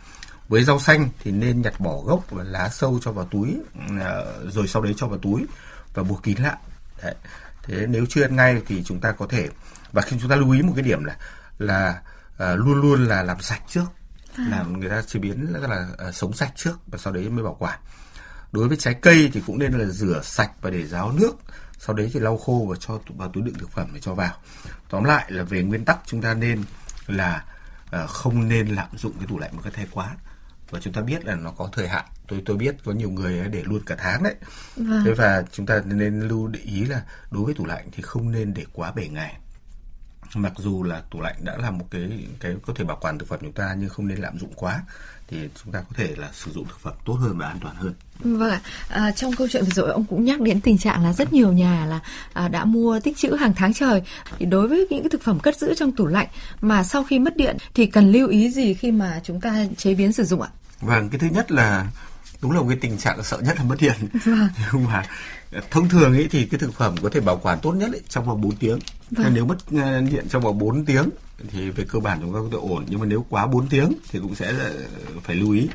Với 0.48 0.64
rau 0.64 0.80
xanh 0.80 1.08
thì 1.22 1.30
nên 1.30 1.62
nhặt 1.62 1.80
bỏ 1.80 2.00
gốc 2.00 2.30
và 2.30 2.44
lá 2.44 2.68
sâu 2.68 2.98
cho 3.02 3.12
vào 3.12 3.24
túi 3.24 3.56
ờ, 4.00 4.44
rồi 4.50 4.68
sau 4.68 4.82
đấy 4.82 4.94
cho 4.96 5.06
vào 5.06 5.18
túi 5.18 5.46
và 5.94 6.02
buộc 6.02 6.22
kín 6.22 6.38
lại. 6.38 6.56
Đấy. 7.02 7.14
thế 7.62 7.86
nếu 7.86 8.06
chưa 8.08 8.22
ăn 8.22 8.36
ngay 8.36 8.62
thì 8.66 8.82
chúng 8.84 9.00
ta 9.00 9.12
có 9.12 9.26
thể 9.26 9.48
và 9.92 10.02
khi 10.02 10.16
chúng 10.20 10.30
ta 10.30 10.36
lưu 10.36 10.50
ý 10.50 10.62
một 10.62 10.72
cái 10.76 10.82
điểm 10.82 11.04
là 11.04 11.16
là 11.58 12.00
uh, 12.32 12.58
luôn 12.58 12.80
luôn 12.80 13.04
là 13.04 13.22
làm 13.22 13.40
sạch 13.40 13.62
trước. 13.68 13.86
Làm 14.38 14.80
người 14.80 14.90
ta 14.90 15.02
chế 15.02 15.20
biến 15.20 15.46
là, 15.50 15.68
là 15.68 15.88
uh, 16.08 16.14
sống 16.14 16.32
sạch 16.32 16.52
trước 16.56 16.74
và 16.86 16.98
sau 16.98 17.12
đấy 17.12 17.28
mới 17.28 17.44
bảo 17.44 17.56
quản. 17.58 17.78
Đối 18.52 18.68
với 18.68 18.76
trái 18.76 18.94
cây 18.94 19.30
thì 19.32 19.42
cũng 19.46 19.58
nên 19.58 19.72
là 19.72 19.84
rửa 19.84 20.20
sạch 20.24 20.50
và 20.60 20.70
để 20.70 20.86
ráo 20.86 21.12
nước 21.12 21.32
sau 21.86 21.96
đấy 21.96 22.10
thì 22.12 22.20
lau 22.20 22.38
khô 22.38 22.66
và 22.70 22.76
cho 22.80 22.98
vào 23.16 23.28
túi 23.28 23.42
đựng 23.42 23.54
thực 23.54 23.70
phẩm 23.70 23.90
để 23.94 24.00
cho 24.00 24.14
vào. 24.14 24.34
Tóm 24.88 25.04
lại 25.04 25.24
là 25.28 25.42
về 25.42 25.62
nguyên 25.62 25.84
tắc 25.84 25.98
chúng 26.06 26.22
ta 26.22 26.34
nên 26.34 26.62
là 27.06 27.44
uh, 28.02 28.10
không 28.10 28.48
nên 28.48 28.66
lạm 28.68 28.88
dụng 28.96 29.12
cái 29.18 29.26
tủ 29.28 29.38
lạnh 29.38 29.50
một 29.56 29.60
cách 29.64 29.72
thái 29.76 29.86
quá. 29.90 30.16
Và 30.70 30.80
chúng 30.80 30.92
ta 30.92 31.00
biết 31.00 31.24
là 31.24 31.34
nó 31.34 31.50
có 31.50 31.68
thời 31.72 31.88
hạn. 31.88 32.04
Tôi 32.28 32.42
tôi 32.46 32.56
biết 32.56 32.76
có 32.84 32.92
nhiều 32.92 33.10
người 33.10 33.48
để 33.48 33.62
luôn 33.64 33.80
cả 33.86 33.96
tháng 33.98 34.22
đấy. 34.22 34.34
Vâng. 34.76 35.02
thế 35.04 35.12
và 35.12 35.44
chúng 35.52 35.66
ta 35.66 35.82
nên 35.84 36.20
lưu 36.20 36.48
để 36.48 36.60
ý 36.60 36.84
là 36.84 37.02
đối 37.30 37.44
với 37.44 37.54
tủ 37.54 37.66
lạnh 37.66 37.88
thì 37.92 38.02
không 38.02 38.32
nên 38.32 38.54
để 38.54 38.64
quá 38.72 38.92
7 38.92 39.08
ngày 39.08 39.36
mặc 40.34 40.52
dù 40.56 40.82
là 40.82 41.02
tủ 41.10 41.20
lạnh 41.20 41.36
đã 41.40 41.56
là 41.56 41.70
một 41.70 41.84
cái 41.90 42.26
cái 42.40 42.54
có 42.66 42.72
thể 42.76 42.84
bảo 42.84 42.98
quản 43.00 43.18
thực 43.18 43.28
phẩm 43.28 43.38
chúng 43.42 43.52
ta 43.52 43.76
nhưng 43.78 43.88
không 43.88 44.08
nên 44.08 44.18
lạm 44.18 44.38
dụng 44.38 44.52
quá 44.56 44.82
thì 45.28 45.48
chúng 45.64 45.72
ta 45.72 45.80
có 45.80 45.94
thể 45.96 46.14
là 46.16 46.30
sử 46.32 46.52
dụng 46.52 46.64
thực 46.68 46.80
phẩm 46.80 46.94
tốt 47.04 47.14
hơn 47.14 47.38
và 47.38 47.46
an 47.46 47.58
toàn 47.60 47.76
hơn 47.76 47.94
Vâng 48.24 48.50
ạ. 48.50 48.60
À, 48.88 49.10
trong 49.10 49.32
câu 49.32 49.48
chuyện 49.50 49.64
vừa 49.64 49.70
rồi 49.74 49.90
ông 49.90 50.04
cũng 50.04 50.24
nhắc 50.24 50.40
đến 50.40 50.60
tình 50.60 50.78
trạng 50.78 51.04
là 51.04 51.12
rất 51.12 51.32
nhiều 51.32 51.52
nhà 51.52 51.86
là 51.86 52.00
à, 52.32 52.48
đã 52.48 52.64
mua 52.64 53.00
tích 53.00 53.16
trữ 53.16 53.34
hàng 53.34 53.52
tháng 53.56 53.74
trời. 53.74 54.02
Thì 54.38 54.46
đối 54.46 54.68
với 54.68 54.86
những 54.90 55.02
cái 55.02 55.10
thực 55.10 55.22
phẩm 55.22 55.40
cất 55.40 55.56
giữ 55.56 55.74
trong 55.74 55.92
tủ 55.92 56.06
lạnh 56.06 56.28
mà 56.60 56.82
sau 56.82 57.04
khi 57.04 57.18
mất 57.18 57.36
điện 57.36 57.56
thì 57.74 57.86
cần 57.86 58.12
lưu 58.12 58.28
ý 58.28 58.50
gì 58.50 58.74
khi 58.74 58.90
mà 58.90 59.20
chúng 59.24 59.40
ta 59.40 59.64
chế 59.76 59.94
biến 59.94 60.12
sử 60.12 60.24
dụng 60.24 60.42
ạ? 60.42 60.48
Vâng, 60.80 61.08
cái 61.08 61.18
thứ 61.18 61.26
nhất 61.26 61.52
là 61.52 61.86
đúng 62.42 62.52
là 62.52 62.60
một 62.60 62.66
cái 62.68 62.78
tình 62.80 62.98
trạng 62.98 63.24
sợ 63.24 63.38
nhất 63.38 63.56
là 63.56 63.64
mất 63.64 63.76
điện. 63.80 64.08
Vâng. 64.24 64.48
Nhưng 64.72 64.84
mà 64.84 65.02
thông 65.70 65.88
thường 65.88 66.12
ấy 66.12 66.28
thì 66.30 66.44
cái 66.44 66.58
thực 66.58 66.74
phẩm 66.74 66.94
có 67.02 67.08
thể 67.08 67.20
bảo 67.20 67.36
quản 67.42 67.58
tốt 67.62 67.72
nhất 67.72 67.90
ấy, 67.92 68.00
trong 68.08 68.24
vòng 68.24 68.40
4 68.40 68.56
tiếng. 68.56 68.78
Vâng. 69.10 69.34
Nếu 69.34 69.46
mất 69.46 69.56
ờ, 69.72 70.00
điện 70.00 70.26
trong 70.28 70.42
vòng 70.42 70.58
4 70.58 70.84
tiếng 70.84 71.08
thì 71.50 71.70
về 71.70 71.84
cơ 71.88 71.98
bản 71.98 72.18
chúng 72.20 72.34
ta 72.34 72.38
có 72.38 72.48
thể 72.52 72.74
ổn. 72.74 72.84
Nhưng 72.88 73.00
mà 73.00 73.06
nếu 73.06 73.26
quá 73.28 73.46
4 73.46 73.68
tiếng 73.68 73.92
thì 74.10 74.18
cũng 74.18 74.34
sẽ 74.34 74.52
là 74.52 74.70
phải 75.22 75.36
lưu 75.36 75.52
ý. 75.52 75.68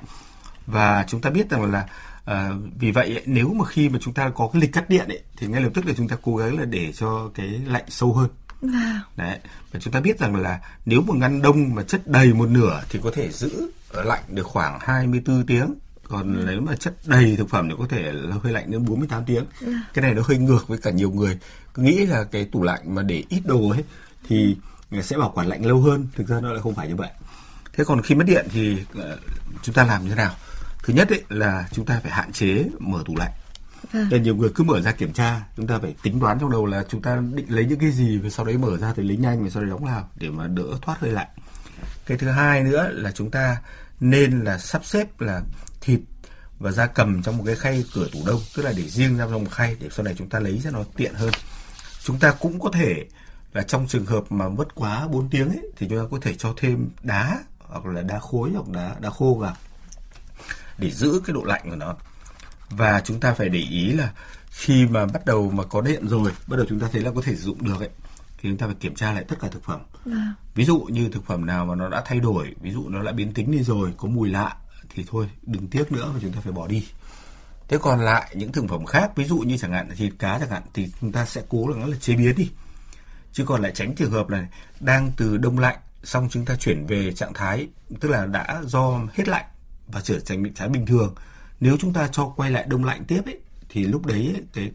Và 0.68 1.06
chúng 1.08 1.22
ta 1.22 1.30
biết 1.30 1.50
rằng 1.50 1.72
là 1.72 1.88
à, 2.26 2.52
vì 2.80 2.92
vậy 2.92 3.22
nếu 3.26 3.54
mà 3.54 3.66
khi 3.66 3.90
mà 3.90 4.00
chúng 4.02 4.14
ta 4.14 4.30
có 4.30 4.50
cái 4.54 4.62
lịch 4.62 4.74
cắt 4.74 4.90
điện 4.90 5.08
ấy 5.08 5.24
thì 5.38 5.48
ngay 5.48 5.62
lập 5.62 5.70
tức 5.74 5.86
là 5.86 5.94
chúng 5.98 6.08
ta 6.08 6.18
cố 6.22 6.36
gắng 6.36 6.60
là 6.60 6.66
để 6.66 6.92
cho 6.92 7.32
cái 7.36 7.62
lạnh 7.66 7.86
sâu 7.90 8.14
hơn 8.14 8.30
Vâng. 8.62 9.00
Đấy. 9.16 9.40
Và 9.72 9.80
chúng 9.80 9.94
ta 9.94 10.00
biết 10.00 10.20
rằng 10.20 10.36
là 10.36 10.60
nếu 10.86 11.02
một 11.02 11.16
ngăn 11.18 11.42
đông 11.42 11.76
mà 11.76 11.84
chất 11.84 12.08
đầy 12.08 12.34
một 12.34 12.50
nửa 12.50 12.84
thì 12.90 13.00
có 13.04 13.12
thể 13.14 13.32
giữ 13.32 13.72
ở 13.90 14.04
lạnh 14.04 14.24
được 14.30 14.48
khoảng 14.48 14.80
24 14.82 15.46
tiếng. 15.46 15.76
Còn 16.10 16.46
nếu 16.46 16.62
mà 16.62 16.76
chất 16.76 16.94
đầy 17.06 17.36
thực 17.36 17.50
phẩm 17.50 17.70
thì 17.70 17.76
có 17.80 17.86
thể 17.90 18.12
là 18.12 18.36
hơi 18.44 18.54
lạnh 18.54 18.72
đến 18.72 18.86
48 18.86 19.26
tiếng. 19.26 19.46
Cái 19.94 20.02
này 20.02 20.14
nó 20.14 20.22
hơi 20.26 20.38
ngược 20.38 20.68
với 20.68 20.78
cả 20.78 20.92
nhiều 20.92 21.12
người. 21.12 21.40
Cứ 21.74 21.82
nghĩ 21.82 22.06
là 22.06 22.24
cái 22.24 22.46
tủ 22.46 22.64
lạnh 22.64 22.96
mà 22.96 23.04
để 23.04 23.24
ít 23.30 23.42
đồ 23.46 23.70
ấy 23.70 23.84
thì 24.28 24.58
sẽ 25.02 25.18
bảo 25.18 25.32
quản 25.36 25.48
lạnh 25.48 25.66
lâu 25.66 25.82
hơn. 25.82 26.08
Thực 26.16 26.28
ra 26.28 26.40
nó 26.40 26.52
lại 26.52 26.62
không 26.62 26.76
phải 26.76 26.88
như 26.88 26.96
vậy. 26.96 27.10
Thế 27.74 27.84
còn 27.84 28.02
khi 28.02 28.16
mất 28.16 28.26
điện 28.28 28.48
thì 28.52 28.78
ờ, 28.96 29.18
chúng 29.62 29.76
ta 29.76 29.84
làm 29.84 30.04
như 30.04 30.10
thế 30.10 30.16
nào? 30.16 30.36
Thứ 30.84 30.94
nhất 30.94 31.10
ấy 31.10 31.24
là 31.30 31.68
chúng 31.72 31.86
ta 31.86 32.00
phải 32.04 32.12
hạn 32.12 32.32
chế 32.32 32.66
mở 32.80 33.04
tủ 33.06 33.16
lạnh. 33.16 33.32
Vâng. 33.94 34.08
Nên 34.12 34.24
nhiều 34.24 34.36
người 34.36 34.50
cứ 34.56 34.64
mở 34.64 34.82
ra 34.82 34.92
kiểm 34.92 35.14
tra, 35.14 35.42
chúng 35.58 35.68
ta 35.68 35.80
phải 35.80 35.96
tính 36.04 36.20
toán 36.20 36.40
trong 36.40 36.52
đầu 36.52 36.66
là 36.66 36.86
chúng 36.90 37.02
ta 37.02 37.22
định 37.34 37.46
lấy 37.50 37.66
những 37.66 37.80
cái 37.80 37.92
gì 37.92 38.18
và 38.18 38.30
sau 38.30 38.46
đấy 38.46 38.58
mở 38.58 38.78
ra 38.78 38.94
thì 38.96 39.04
lấy 39.04 39.18
nhanh 39.18 39.44
và 39.44 39.50
sau 39.50 39.64
đấy 39.64 39.70
đóng 39.70 39.86
vào 39.86 40.10
để 40.16 40.30
mà 40.30 40.48
đỡ 40.48 40.64
thoát 40.82 41.00
hơi 41.00 41.12
lạnh. 41.12 41.28
Cái 42.06 42.18
thứ 42.18 42.30
hai 42.30 42.64
nữa 42.64 42.90
là 42.94 43.12
chúng 43.12 43.32
ta 43.32 43.58
nên 44.00 44.40
là 44.40 44.58
sắp 44.58 44.86
xếp 44.86 45.22
là 45.22 45.42
thịt 45.88 46.00
và 46.60 46.72
da 46.72 46.86
cầm 46.88 47.24
trong 47.24 47.38
một 47.38 47.44
cái 47.48 47.56
khay 47.56 47.84
cửa 47.94 48.08
tủ 48.12 48.20
đông, 48.26 48.42
tức 48.56 48.64
là 48.64 48.74
để 48.78 48.84
riêng 48.84 49.18
ra 49.18 49.26
trong 49.32 49.44
một 49.44 49.52
khay 49.52 49.76
để 49.80 49.88
sau 49.92 50.06
này 50.06 50.16
chúng 50.18 50.30
ta 50.30 50.40
lấy 50.40 50.62
cho 50.64 50.72
nó 50.72 50.84
tiện 50.96 51.14
hơn. 51.14 51.32
Chúng 52.04 52.20
ta 52.20 52.32
cũng 52.32 52.60
có 52.60 52.70
thể 52.74 53.06
là 53.54 53.64
trong 53.64 53.88
trường 53.88 54.06
hợp 54.06 54.32
mà 54.32 54.50
mất 54.50 54.76
quá 54.76 55.08
4 55.08 55.30
tiếng 55.30 55.50
ấy, 55.50 55.72
thì 55.78 55.88
chúng 55.90 56.00
ta 56.00 56.04
có 56.12 56.18
thể 56.22 56.36
cho 56.36 56.54
thêm 56.58 56.90
đá 57.04 57.40
hoặc 57.60 57.86
là 57.86 58.02
đá 58.02 58.20
khối 58.20 58.52
hoặc 58.54 58.68
đá 58.68 58.96
đá 59.00 59.10
khô 59.10 59.38
vào 59.40 59.56
để 60.78 60.92
giữ 60.92 61.22
cái 61.26 61.34
độ 61.34 61.44
lạnh 61.44 61.62
của 61.70 61.76
nó 61.76 61.96
và 62.70 63.02
chúng 63.06 63.20
ta 63.20 63.34
phải 63.34 63.50
để 63.50 63.60
ý 63.60 63.92
là 63.92 64.12
khi 64.52 64.86
mà 64.86 65.06
bắt 65.06 65.26
đầu 65.26 65.52
mà 65.52 65.64
có 65.64 65.82
điện 65.82 66.08
rồi 66.08 66.32
bắt 66.48 66.58
đầu 66.58 66.66
chúng 66.70 66.80
ta 66.80 66.88
thấy 66.92 67.02
là 67.02 67.12
có 67.16 67.22
thể 67.22 67.36
sử 67.36 67.42
dụng 67.42 67.64
được 67.64 67.80
ấy 67.80 67.90
thì 68.38 68.50
chúng 68.50 68.58
ta 68.58 68.66
phải 68.66 68.76
kiểm 68.80 68.96
tra 68.96 69.14
lại 69.14 69.24
tất 69.28 69.36
cả 69.42 69.48
thực 69.52 69.64
phẩm 69.64 69.82
Vâng. 70.06 70.34
ví 70.56 70.66
dụ 70.66 70.80
như 70.80 71.10
thực 71.10 71.26
phẩm 71.26 71.46
nào 71.46 71.66
mà 71.66 71.76
nó 71.76 71.90
đã 71.90 72.02
thay 72.06 72.20
đổi 72.20 72.56
ví 72.62 72.72
dụ 72.72 72.90
nó 72.90 73.04
đã 73.04 73.12
biến 73.12 73.34
tính 73.34 73.52
đi 73.52 73.64
rồi 73.64 73.94
có 73.98 74.08
mùi 74.08 74.30
lạ 74.30 74.56
thì 74.90 75.06
thôi 75.08 75.30
đừng 75.44 75.68
tiếc 75.68 75.92
nữa 75.92 76.12
mà 76.14 76.20
chúng 76.22 76.32
ta 76.32 76.42
phải 76.42 76.54
bỏ 76.54 76.68
đi. 76.68 76.88
Thế 77.68 77.78
còn 77.82 78.00
lại 78.00 78.36
những 78.36 78.52
thực 78.52 78.66
phẩm 78.70 78.86
khác 78.86 79.12
ví 79.16 79.26
dụ 79.26 79.38
như 79.38 79.58
chẳng 79.58 79.74
hạn 79.74 79.90
là 79.90 79.96
thịt 79.96 80.14
cá 80.20 80.40
chẳng 80.40 80.50
hạn 80.50 80.64
thì 80.74 80.92
chúng 81.02 81.12
ta 81.12 81.26
sẽ 81.26 81.42
cố 81.50 81.66
gắng 81.66 81.90
là 81.90 81.98
chế 82.02 82.16
biến 82.16 82.36
đi. 82.36 82.50
Chứ 83.34 83.46
còn 83.46 83.62
lại 83.62 83.72
tránh 83.76 83.96
trường 83.96 84.12
hợp 84.12 84.30
là 84.30 84.48
đang 84.80 85.12
từ 85.18 85.38
đông 85.38 85.60
lạnh 85.60 85.78
xong 86.04 86.30
chúng 86.32 86.46
ta 86.46 86.56
chuyển 86.56 86.86
về 86.86 87.14
trạng 87.14 87.34
thái 87.34 87.68
tức 88.00 88.10
là 88.10 88.26
đã 88.26 88.62
do 88.66 89.00
hết 89.14 89.28
lạnh 89.28 89.46
và 89.88 90.02
trở 90.02 90.20
thành 90.26 90.44
trạng 90.44 90.54
thái 90.56 90.70
bình 90.70 90.86
thường. 90.86 91.16
Nếu 91.60 91.78
chúng 91.80 91.94
ta 91.94 92.10
cho 92.12 92.34
quay 92.36 92.52
lại 92.52 92.66
đông 92.68 92.86
lạnh 92.86 93.06
tiếp 93.06 93.22
ấy 93.26 93.40
thì 93.70 93.84
lúc 93.84 94.06
đấy 94.06 94.32
ấy, 94.36 94.44
cái 94.54 94.72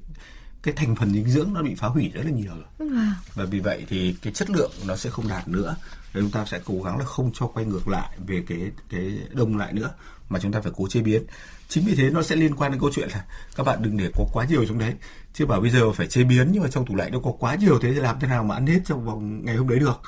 cái 0.62 0.75
thành 0.75 0.97
phần 0.97 1.12
dinh 1.12 1.31
dưỡng 1.31 1.52
nó 1.52 1.62
bị 1.62 1.75
phá 1.75 1.88
hủy 1.88 2.11
rất 2.14 2.23
là 2.25 2.31
nhiều 2.31 2.52
rồi. 2.54 2.88
Và 3.35 3.45
vì 3.45 3.61
vậy 3.61 3.87
thì 3.88 4.16
cái 4.23 4.33
chất 4.33 4.50
lượng 4.50 4.71
nó 4.87 4.97
sẽ 4.97 5.11
không 5.11 5.28
đạt 5.28 5.49
nữa 5.49 5.76
chúng 6.21 6.31
ta 6.31 6.45
sẽ 6.45 6.61
cố 6.64 6.75
gắng 6.85 6.99
là 6.99 7.04
không 7.04 7.31
cho 7.35 7.47
quay 7.47 7.66
ngược 7.66 7.88
lại 7.88 8.16
về 8.26 8.42
cái 8.49 8.59
cái 8.90 9.19
đông 9.33 9.57
lại 9.57 9.73
nữa, 9.73 9.90
mà 10.28 10.38
chúng 10.42 10.52
ta 10.52 10.61
phải 10.61 10.73
cố 10.76 10.88
chế 10.88 11.00
biến. 11.00 11.23
Chính 11.69 11.85
vì 11.85 11.95
thế 11.95 12.11
nó 12.11 12.23
sẽ 12.23 12.37
liên 12.37 12.54
quan 12.57 12.73
đến 12.73 12.81
câu 12.81 12.90
chuyện 12.95 13.09
là 13.12 13.25
các 13.57 13.66
bạn 13.66 13.83
đừng 13.83 13.97
để 13.97 14.11
có 14.14 14.25
quá 14.33 14.47
nhiều 14.50 14.66
trong 14.66 14.78
đấy. 14.78 14.95
Chứ 15.33 15.47
bảo 15.47 15.61
bây 15.61 15.71
giờ 15.71 15.92
phải 15.92 16.07
chế 16.07 16.25
biến 16.25 16.49
nhưng 16.52 16.62
mà 16.62 16.69
trong 16.69 16.87
tủ 16.87 16.97
lạnh 16.97 17.12
nó 17.12 17.19
có 17.19 17.33
quá 17.38 17.54
nhiều 17.54 17.78
thế 17.78 17.92
thì 17.95 18.00
làm 18.00 18.21
thế 18.21 18.28
nào 18.28 18.45
mà 18.45 18.54
ăn 18.54 18.66
hết 18.66 18.81
trong 18.85 19.04
vòng 19.04 19.45
ngày 19.45 19.57
hôm 19.57 19.69
đấy 19.69 19.78
được? 19.78 20.00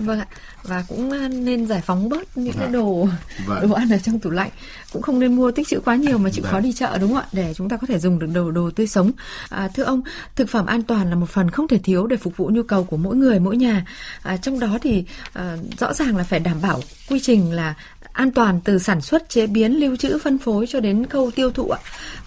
Vâng 0.00 0.18
ạ. 0.18 0.26
Và 0.62 0.84
cũng 0.88 1.12
nên 1.44 1.66
giải 1.66 1.80
phóng 1.86 2.08
bớt 2.08 2.38
những 2.38 2.54
cái 2.54 2.62
Vâng. 2.62 2.72
đồ 2.72 3.08
Vâng. 3.46 3.68
đồ 3.68 3.74
ăn 3.74 3.90
ở 3.90 3.98
trong 3.98 4.18
tủ 4.18 4.30
lạnh. 4.30 4.50
Cũng 4.92 5.02
không 5.02 5.18
nên 5.18 5.36
mua 5.36 5.50
tích 5.50 5.68
trữ 5.68 5.80
quá 5.80 5.96
nhiều 5.96 6.18
mà 6.18 6.30
chịu 6.30 6.42
Vâng. 6.42 6.52
khó 6.52 6.60
đi 6.60 6.72
chợ 6.72 6.98
đúng 6.98 7.12
không 7.12 7.22
ạ? 7.22 7.28
Để 7.32 7.54
chúng 7.56 7.68
ta 7.68 7.76
có 7.76 7.86
thể 7.86 7.98
dùng 7.98 8.18
được 8.18 8.26
đồ 8.34 8.50
đồ 8.50 8.70
tươi 8.70 8.86
sống. 8.86 9.12
À, 9.48 9.68
thưa 9.74 9.82
ông, 9.82 10.02
thực 10.36 10.48
phẩm 10.48 10.66
an 10.66 10.82
toàn 10.82 11.10
là 11.10 11.16
một 11.16 11.28
phần 11.30 11.50
không 11.50 11.68
thể 11.68 11.78
thiếu 11.78 12.06
để 12.06 12.16
phục 12.16 12.36
vụ 12.36 12.50
nhu 12.52 12.62
cầu 12.62 12.84
của 12.84 12.96
mỗi 12.96 13.16
người 13.16 13.40
mỗi 13.40 13.56
nhà. 13.56 13.86
À, 14.22 14.36
trong 14.36 14.58
đó 14.60 14.78
thì 14.82 15.04
à, 15.32 15.56
rõ 15.78 15.94
ràng 15.94 16.16
là 16.16 16.24
phải 16.24 16.40
đảm 16.40 16.60
bảo 16.62 16.80
quy 17.08 17.20
trình 17.20 17.52
là 17.52 17.74
an 18.12 18.30
toàn 18.30 18.60
từ 18.64 18.78
sản 18.78 19.00
xuất, 19.00 19.28
chế 19.28 19.46
biến, 19.46 19.80
lưu 19.80 19.96
trữ, 19.96 20.18
phân 20.18 20.38
phối 20.38 20.66
cho 20.66 20.80
đến 20.80 21.06
khâu 21.06 21.30
tiêu 21.30 21.50
thụ 21.50 21.68
ạ. 21.68 21.78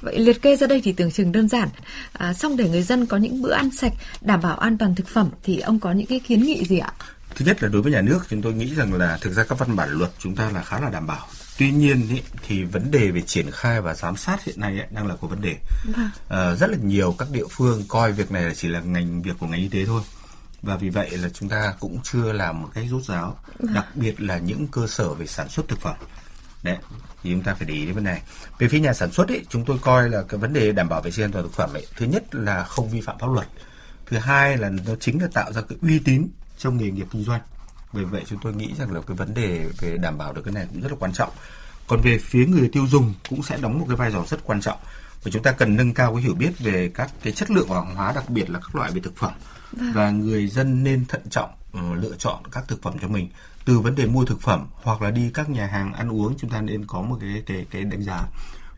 Vậy 0.01 0.20
liệt 0.20 0.42
kê 0.42 0.56
ra 0.56 0.68
đây 0.68 0.82
thì 0.84 0.92
tưởng 0.92 1.12
chừng 1.12 1.32
đơn 1.32 1.48
giản. 1.48 1.70
À, 2.13 2.34
xong 2.34 2.58
để 2.58 2.70
người 2.70 2.82
dân 2.84 3.06
có 3.06 3.18
những 3.18 3.42
bữa 3.42 3.51
ăn 3.53 3.70
sạch, 3.72 3.94
đảm 4.22 4.42
bảo 4.42 4.58
an 4.58 4.77
toàn 4.77 4.96
thực 4.96 5.08
phẩm 5.08 5.30
thì 5.44 5.60
ông 5.60 5.80
có 5.80 5.92
những 5.92 6.08
cái 6.08 6.20
kiến 6.20 6.44
nghị 6.44 6.65
gì 6.65 6.77
ạ? 6.77 6.94
Thứ 7.36 7.46
nhất 7.46 7.63
là 7.63 7.70
đối 7.70 7.82
với 7.82 7.92
nhà 7.92 8.02
nước 8.02 8.20
chúng 8.30 8.42
tôi 8.42 8.54
nghĩ 8.54 8.75
rằng 8.75 8.94
là 8.94 9.18
thực 9.22 9.34
ra 9.34 9.44
các 9.44 9.60
văn 9.60 9.75
bản 9.75 9.90
luật 9.90 10.12
chúng 10.20 10.36
ta 10.36 10.50
là 10.50 10.63
khá 10.63 10.80
là 10.80 10.90
đảm 10.90 11.08
bảo. 11.08 11.28
Tuy 11.58 11.72
nhiên 11.72 12.10
ý, 12.10 12.22
thì 12.48 12.63
vấn 12.63 12.92
đề 12.92 13.12
về 13.12 13.22
triển 13.22 13.52
khai 13.52 13.82
và 13.82 13.94
giám 13.94 14.16
sát 14.16 14.44
hiện 14.44 14.60
nay 14.60 14.80
ấy, 14.80 14.88
đang 14.92 15.08
là 15.08 15.16
có 15.22 15.28
vấn 15.28 15.42
đề. 15.42 15.56
Vâng. 15.84 16.10
Ờ, 16.28 16.56
rất 16.56 16.70
là 16.70 16.78
nhiều 16.78 17.16
các 17.18 17.28
địa 17.32 17.46
phương 17.50 17.84
coi 17.88 18.12
việc 18.12 18.32
này 18.32 18.44
là 18.44 18.54
chỉ 18.54 18.68
là 18.68 18.80
ngành 18.80 19.22
việc 19.22 19.36
của 19.40 19.48
ngành 19.48 19.60
y 19.62 19.68
tế 19.68 19.86
thôi. 19.86 20.02
Và 20.62 20.75
vì 20.75 20.90
vậy 20.90 21.18
là 21.18 21.30
chúng 21.30 21.50
ta 21.50 21.74
cũng 21.80 22.00
chưa 22.04 22.32
làm 22.32 22.62
một 22.62 22.70
cách 22.74 22.86
rút 22.90 23.04
ráo, 23.06 23.38
đặc 23.60 23.86
biệt 23.96 24.22
là 24.22 24.38
những 24.38 24.68
cơ 24.68 24.88
sở 24.88 25.13
về 25.13 25.28
sản 25.28 25.50
xuất 25.50 25.68
thực 25.68 25.82
phẩm. 25.82 25.96
Đấy, 26.63 26.78
thì 27.24 27.32
chúng 27.32 27.44
ta 27.44 27.54
phải 27.54 27.68
để 27.68 27.74
ý 27.74 27.86
đến 27.86 27.96
vấn 27.96 28.04
đề 28.04 28.12
này. 28.12 28.22
Về 28.60 28.68
phía 28.68 28.80
nhà 28.80 28.94
sản 28.94 29.12
xuất 29.12 29.28
ấy, 29.28 29.46
chúng 29.50 29.66
tôi 29.66 29.78
coi 29.82 30.10
là 30.10 30.24
cái 30.30 30.40
vấn 30.40 30.54
đề 30.54 30.72
đảm 30.72 30.90
bảo 30.90 31.02
vệ 31.02 31.12
sinh 31.12 31.25
an 31.25 31.32
toàn 31.32 31.46
thực 31.46 31.54
phẩm 31.54 31.74
ấy, 31.74 31.88
thứ 31.98 32.06
nhất 32.06 32.36
là 32.36 32.63
không 32.63 32.90
vi 32.90 33.02
phạm 33.02 33.20
pháp 33.20 33.28
luật. 33.28 33.48
Thứ 34.06 34.18
hai 34.18 34.58
là 34.58 34.70
nó 34.70 34.96
chính 35.00 35.22
là 35.22 35.28
tạo 35.34 35.54
ra 35.54 35.62
cái 35.62 35.78
uy 35.82 36.00
tín 36.00 36.28
trong 36.63 36.77
nghề 36.77 36.91
nghiệp 36.91 37.08
kinh 37.12 37.24
doanh. 37.24 37.41
Vì 37.93 38.03
vậy 38.03 38.24
chúng 38.29 38.39
tôi 38.41 38.53
nghĩ 38.53 38.74
rằng 38.79 38.93
là 38.93 39.01
cái 39.08 39.17
vấn 39.17 39.34
đề 39.34 39.70
về 39.79 39.98
đảm 39.98 40.17
bảo 40.17 40.34
được 40.34 40.41
cái 40.46 40.53
này 40.53 40.67
cũng 40.74 40.82
rất 40.82 40.91
là 40.91 40.98
quan 41.00 41.13
trọng. 41.13 41.29
Còn 41.88 42.01
về 42.01 42.17
phía 42.17 42.46
người 42.46 42.70
tiêu 42.70 42.88
dùng 42.88 43.13
cũng 43.29 43.43
sẽ 43.43 43.58
đóng 43.58 43.79
một 43.79 43.86
cái 43.88 43.98
vai 43.98 44.12
trò 44.12 44.25
rất 44.27 44.39
quan 44.43 44.62
trọng. 44.62 44.77
Và 45.24 45.32
chúng 45.32 45.43
ta 45.43 45.51
cần 45.51 45.75
nâng 45.75 45.93
cao 45.93 46.13
cái 46.13 46.24
hiểu 46.24 46.34
biết 46.34 46.60
về 46.60 46.91
các 46.93 47.12
cái 47.24 47.34
chất 47.34 47.51
lượng 47.51 47.67
của 47.67 47.75
hàng 47.75 47.96
hóa, 47.96 48.12
đặc 48.12 48.29
biệt 48.29 48.50
là 48.50 48.60
các 48.60 48.75
loại 48.75 48.91
về 48.91 49.01
thực 49.01 49.17
phẩm. 49.17 49.34
Và 49.93 50.10
người 50.10 50.48
dân 50.48 50.84
nên 50.84 51.05
thận 51.05 51.22
trọng 51.29 51.50
ờ, 51.74 51.96
lựa 51.96 52.15
chọn 52.17 52.43
các 52.51 52.63
thực 52.67 52.82
phẩm 52.82 52.93
cho 53.01 53.08
mình 53.08 53.29
từ 53.65 53.79
vấn 53.79 53.96
đề 53.96 54.05
mua 54.05 54.25
thực 54.25 54.41
phẩm 54.41 54.67
hoặc 54.74 55.01
là 55.01 55.12
đi 55.12 55.32
các 55.34 55.50
nhà 55.50 55.67
hàng 55.67 55.93
ăn 55.93 56.12
uống 56.12 56.36
chúng 56.38 56.50
ta 56.50 56.62
nên 56.62 56.86
có 56.86 57.01
một 57.01 57.17
cái 57.22 57.43
cái 57.46 57.65
cái 57.72 57.84
đánh 57.84 58.03
giá 58.03 58.24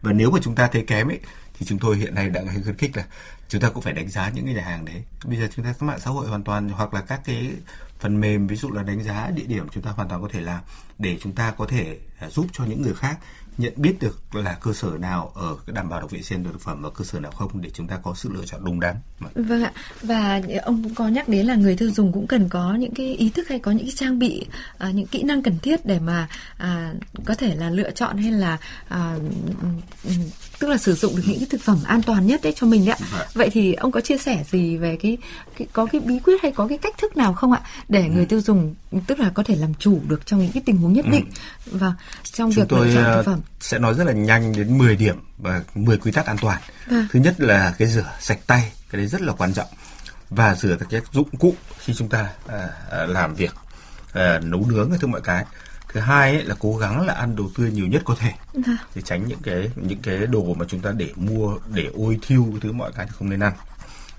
và 0.01 0.11
nếu 0.11 0.31
mà 0.31 0.39
chúng 0.43 0.55
ta 0.55 0.67
thấy 0.67 0.83
kém 0.87 1.07
ấy 1.07 1.19
thì 1.59 1.65
chúng 1.65 1.79
tôi 1.79 1.97
hiện 1.97 2.15
nay 2.15 2.29
đã 2.29 2.41
khuyến 2.63 2.77
khích 2.77 2.97
là 2.97 3.05
chúng 3.49 3.61
ta 3.61 3.69
cũng 3.69 3.83
phải 3.83 3.93
đánh 3.93 4.09
giá 4.09 4.29
những 4.29 4.45
cái 4.45 4.53
nhà 4.53 4.63
hàng 4.63 4.85
đấy 4.85 5.03
bây 5.25 5.37
giờ 5.39 5.47
chúng 5.55 5.65
ta 5.65 5.73
các 5.79 5.85
mạng 5.85 5.99
xã 5.99 6.11
hội 6.11 6.27
hoàn 6.27 6.43
toàn 6.43 6.69
hoặc 6.69 6.93
là 6.93 7.01
các 7.01 7.21
cái 7.25 7.51
phần 7.99 8.21
mềm 8.21 8.47
ví 8.47 8.55
dụ 8.55 8.71
là 8.71 8.83
đánh 8.83 9.03
giá 9.03 9.31
địa 9.35 9.45
điểm 9.47 9.67
chúng 9.71 9.83
ta 9.83 9.91
hoàn 9.91 10.09
toàn 10.09 10.21
có 10.21 10.27
thể 10.31 10.41
làm 10.41 10.61
để 10.99 11.17
chúng 11.21 11.31
ta 11.31 11.51
có 11.51 11.65
thể 11.65 11.97
à, 12.19 12.29
giúp 12.29 12.45
cho 12.51 12.65
những 12.65 12.81
người 12.81 12.93
khác 12.93 13.17
nhận 13.57 13.73
biết 13.75 13.95
được 13.99 14.35
là 14.35 14.57
cơ 14.61 14.73
sở 14.73 14.89
nào 14.99 15.31
ở 15.35 15.57
cái 15.67 15.73
đảm 15.73 15.89
bảo 15.89 16.01
được 16.01 16.11
vệ 16.11 16.21
sinh 16.21 16.43
thực 16.43 16.61
phẩm 16.61 16.81
và 16.81 16.89
cơ 16.89 17.05
sở 17.05 17.19
nào 17.19 17.31
không 17.31 17.61
để 17.61 17.69
chúng 17.73 17.87
ta 17.87 17.97
có 18.03 18.13
sự 18.15 18.29
lựa 18.33 18.45
chọn 18.45 18.65
đúng 18.65 18.79
đắn 18.79 18.95
Vâng 19.35 19.63
ạ. 19.63 19.71
Và 20.01 20.41
ông 20.63 20.83
cũng 20.83 20.95
có 20.95 21.07
nhắc 21.07 21.29
đến 21.29 21.45
là 21.45 21.55
người 21.55 21.75
tiêu 21.75 21.91
dùng 21.91 22.11
cũng 22.11 22.27
cần 22.27 22.49
có 22.49 22.75
những 22.75 22.93
cái 22.93 23.13
ý 23.13 23.29
thức 23.29 23.47
hay 23.47 23.59
có 23.59 23.71
những 23.71 23.85
cái 23.85 23.93
trang 23.95 24.19
bị 24.19 24.45
à, 24.77 24.91
những 24.91 25.07
kỹ 25.07 25.23
năng 25.23 25.41
cần 25.41 25.59
thiết 25.59 25.85
để 25.85 25.99
mà 25.99 26.27
à, 26.57 26.93
có 27.25 27.35
thể 27.35 27.55
là 27.55 27.69
lựa 27.69 27.91
chọn 27.91 28.17
hay 28.17 28.31
là 28.31 28.57
à, 28.87 29.13
ừm, 29.61 29.81
ừm, 30.03 30.29
tức 30.59 30.67
là 30.67 30.77
sử 30.77 30.93
dụng 30.93 31.15
được 31.15 31.23
những 31.25 31.39
cái 31.39 31.47
thực 31.49 31.61
phẩm 31.61 31.77
an 31.85 32.01
toàn 32.01 32.27
nhất 32.27 32.39
đấy 32.43 32.53
cho 32.55 32.67
mình 32.67 32.85
đấy 32.85 32.95
ạ. 32.99 33.05
Vâng. 33.11 33.27
Vậy 33.35 33.49
thì 33.49 33.73
ông 33.73 33.91
có 33.91 34.01
chia 34.01 34.17
sẻ 34.17 34.43
gì 34.51 34.77
về 34.77 34.97
cái, 35.01 35.17
cái 35.57 35.67
có 35.73 35.85
cái 35.85 36.01
bí 36.01 36.19
quyết 36.19 36.41
hay 36.41 36.51
có 36.51 36.67
cái 36.67 36.77
cách 36.77 36.95
thức 36.97 37.17
nào 37.17 37.33
không 37.33 37.51
ạ 37.51 37.61
để 37.89 38.09
người 38.09 38.25
tiêu 38.25 38.41
dùng 38.41 38.75
tức 39.07 39.19
là 39.19 39.29
có 39.29 39.43
thể 39.43 39.55
làm 39.55 39.73
chủ 39.73 39.99
được 40.07 40.25
trong 40.25 40.39
những 40.39 40.51
cái 40.51 40.63
tình 40.65 40.77
huống 40.77 40.93
nhất 40.93 41.05
định 41.11 41.25
và 41.65 41.93
trong 42.23 42.51
chúng 42.53 42.63
việc 42.63 42.69
tôi 42.69 42.87
lựa 42.87 42.93
chọn 42.93 43.03
ờ, 43.03 43.15
thực 43.15 43.25
phẩm. 43.25 43.41
sẽ 43.59 43.79
nói 43.79 43.93
rất 43.93 44.03
là 44.03 44.13
nhanh 44.13 44.53
đến 44.55 44.77
10 44.77 44.95
điểm 44.95 45.15
và 45.37 45.61
10 45.75 45.97
quy 45.97 46.11
tắc 46.11 46.25
an 46.25 46.37
toàn. 46.41 46.61
Vâng. 46.87 47.07
Thứ 47.11 47.19
nhất 47.19 47.35
là 47.37 47.73
cái 47.77 47.87
rửa 47.87 48.11
sạch 48.19 48.39
tay, 48.47 48.71
cái 48.91 48.97
đấy 48.97 49.07
rất 49.07 49.21
là 49.21 49.33
quan 49.33 49.53
trọng. 49.53 49.67
Và 50.29 50.55
rửa 50.55 50.77
các 50.89 51.03
dụng 51.11 51.29
cụ 51.39 51.55
khi 51.79 51.93
chúng 51.93 52.09
ta 52.09 52.29
à, 52.47 52.69
à, 52.91 53.05
làm 53.05 53.35
việc 53.35 53.51
à, 54.13 54.39
nấu 54.43 54.65
nướng 54.69 54.89
cái 54.89 54.99
thứ 55.01 55.07
mọi 55.07 55.21
cái. 55.21 55.45
Thứ 55.95 56.01
hai 56.01 56.31
ấy, 56.31 56.43
là 56.43 56.55
cố 56.59 56.77
gắng 56.77 57.05
là 57.05 57.13
ăn 57.13 57.35
đồ 57.35 57.49
tươi 57.55 57.71
nhiều 57.71 57.87
nhất 57.87 58.01
có 58.05 58.15
thể. 58.19 58.31
Để 58.95 59.01
tránh 59.01 59.27
những 59.27 59.39
cái 59.43 59.71
những 59.75 59.99
cái 60.01 60.17
đồ 60.17 60.53
mà 60.53 60.65
chúng 60.69 60.79
ta 60.79 60.91
để 60.91 61.09
mua 61.15 61.57
để 61.73 61.89
ôi 61.93 62.19
thiêu 62.21 62.47
cái 62.51 62.59
thứ 62.61 62.71
mọi 62.71 62.91
cái 62.91 63.05
thì 63.05 63.11
không 63.15 63.29
nên 63.29 63.39
ăn. 63.39 63.53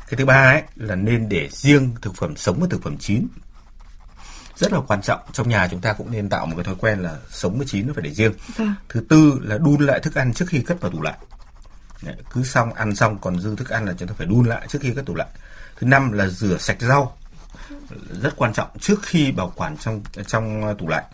Cái 0.08 0.16
thứ 0.16 0.24
ba 0.24 0.34
ấy 0.34 0.62
là 0.76 0.94
nên 0.94 1.28
để 1.28 1.48
riêng 1.52 1.94
thực 2.02 2.14
phẩm 2.14 2.36
sống 2.36 2.60
và 2.60 2.66
thực 2.70 2.82
phẩm 2.82 2.96
chín. 2.98 3.26
Rất 4.56 4.72
là 4.72 4.80
quan 4.86 5.02
trọng. 5.02 5.20
Trong 5.32 5.48
nhà 5.48 5.68
chúng 5.70 5.80
ta 5.80 5.92
cũng 5.92 6.10
nên 6.10 6.28
tạo 6.28 6.46
một 6.46 6.52
cái 6.56 6.64
thói 6.64 6.74
quen 6.80 6.98
là 6.98 7.16
sống 7.30 7.58
với 7.58 7.66
chín 7.66 7.86
nó 7.86 7.92
phải 7.92 8.04
để 8.04 8.10
riêng. 8.10 8.32
Vâng. 8.56 8.74
thứ 8.88 9.00
tư 9.08 9.40
là 9.42 9.58
đun 9.58 9.86
lại 9.86 10.00
thức 10.00 10.14
ăn 10.14 10.34
trước 10.34 10.46
khi 10.48 10.60
cất 10.60 10.80
vào 10.80 10.90
tủ 10.90 11.02
lạnh 11.02 11.18
Đấy, 12.02 12.16
cứ 12.32 12.44
xong 12.44 12.72
ăn 12.74 12.94
xong 12.94 13.18
còn 13.18 13.40
dư 13.40 13.56
thức 13.56 13.68
ăn 13.68 13.84
là 13.84 13.94
chúng 13.98 14.08
ta 14.08 14.14
phải 14.18 14.26
đun 14.26 14.46
lại 14.46 14.66
trước 14.68 14.78
khi 14.82 14.94
cất 14.94 15.06
tủ 15.06 15.14
lạnh 15.14 15.28
thứ 15.76 15.86
năm 15.86 16.12
là 16.12 16.26
rửa 16.26 16.58
sạch 16.58 16.80
rau. 16.80 17.16
Rất 18.22 18.36
quan 18.36 18.52
trọng. 18.52 18.68
Trước 18.80 19.02
khi 19.02 19.32
bảo 19.32 19.52
quản 19.56 19.76
trong 19.76 20.02
trong 20.26 20.74
tủ 20.78 20.88
lạnh 20.88 21.04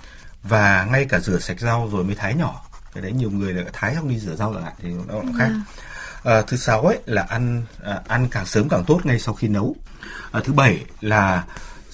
và 0.42 0.84
ngay 0.90 1.04
cả 1.04 1.20
rửa 1.20 1.38
sạch 1.38 1.60
rau 1.60 1.88
rồi 1.92 2.04
mới 2.04 2.14
thái 2.14 2.34
nhỏ. 2.34 2.64
Cái 2.94 3.02
đấy 3.02 3.12
nhiều 3.12 3.30
người 3.30 3.52
là 3.52 3.62
thái 3.72 3.94
xong 3.94 4.08
đi 4.08 4.18
rửa 4.18 4.36
rau 4.36 4.52
lại 4.52 4.72
thì 4.82 4.88
nó 4.88 5.14
cũng 5.14 5.38
khác. 5.38 5.50
À, 6.24 6.42
thứ 6.42 6.56
sáu 6.56 6.80
ấy 6.80 6.98
là 7.06 7.22
ăn 7.22 7.64
à, 7.84 8.00
ăn 8.08 8.28
càng 8.30 8.46
sớm 8.46 8.68
càng 8.68 8.84
tốt 8.86 9.00
ngay 9.04 9.18
sau 9.18 9.34
khi 9.34 9.48
nấu. 9.48 9.76
À, 10.32 10.40
thứ 10.44 10.52
bảy 10.52 10.84
là 11.00 11.44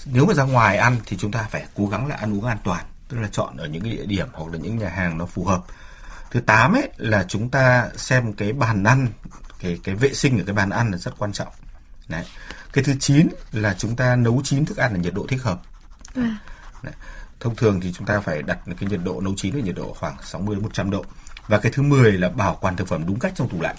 nếu 0.05 0.27
mà 0.27 0.35
ra 0.35 0.45
ngoài 0.45 0.77
ăn 0.77 0.97
thì 1.07 1.17
chúng 1.17 1.33
ta 1.33 1.47
phải 1.51 1.67
cố 1.75 1.87
gắng 1.87 2.07
là 2.07 2.17
ăn 2.17 2.35
uống 2.35 2.45
an 2.45 2.59
toàn 2.65 2.85
tức 3.09 3.21
là 3.21 3.29
chọn 3.33 3.57
ở 3.57 3.67
những 3.67 3.83
cái 3.83 3.93
địa 3.93 4.07
điểm 4.07 4.29
hoặc 4.33 4.53
là 4.53 4.59
những 4.59 4.79
nhà 4.79 4.89
hàng 4.89 5.19
nó 5.19 5.27
phù 5.27 5.45
hợp. 5.45 5.63
Thứ 6.31 6.41
tám 6.41 6.73
ấy 6.73 6.89
là 6.97 7.25
chúng 7.29 7.51
ta 7.51 7.89
xem 7.97 8.33
cái 8.33 8.53
bàn 8.53 8.85
ăn 8.85 9.09
cái 9.59 9.79
cái 9.85 9.95
vệ 9.95 10.15
sinh 10.15 10.39
ở 10.39 10.45
cái 10.47 10.55
bàn 10.55 10.71
ăn 10.71 10.91
là 10.91 10.99
rất 10.99 11.19
quan 11.19 11.33
trọng. 11.33 11.53
Đấy. 12.09 12.25
Cái 12.73 12.85
thứ 12.85 12.95
chín 13.01 13.29
là 13.53 13.75
chúng 13.79 13.97
ta 13.97 14.17
nấu 14.17 14.41
chín 14.45 14.65
thức 14.65 14.77
ăn 14.77 14.93
ở 14.93 14.99
nhiệt 14.99 15.15
độ 15.15 15.27
thích 15.29 15.43
hợp. 15.43 15.61
Đấy. 16.83 16.95
Thông 17.41 17.57
thường 17.57 17.81
thì 17.81 17.93
chúng 17.93 18.07
ta 18.07 18.21
phải 18.21 18.43
đặt 18.43 18.59
cái 18.65 18.89
nhiệt 18.91 19.01
độ 19.05 19.21
nấu 19.21 19.35
chín 19.37 19.55
ở 19.55 19.61
nhiệt 19.61 19.75
độ 19.75 19.95
khoảng 19.99 20.17
60 20.23 20.55
đến 20.55 20.63
100 20.63 20.91
độ. 20.91 21.05
Và 21.49 21.59
cái 21.59 21.73
thứ 21.73 21.83
10 21.83 22.13
là 22.13 22.29
bảo 22.29 22.59
quản 22.61 22.77
thực 22.77 22.89
phẩm 22.89 23.05
đúng 23.07 23.19
cách 23.19 23.33
trong 23.35 23.49
tủ 23.49 23.61
lạnh. 23.61 23.77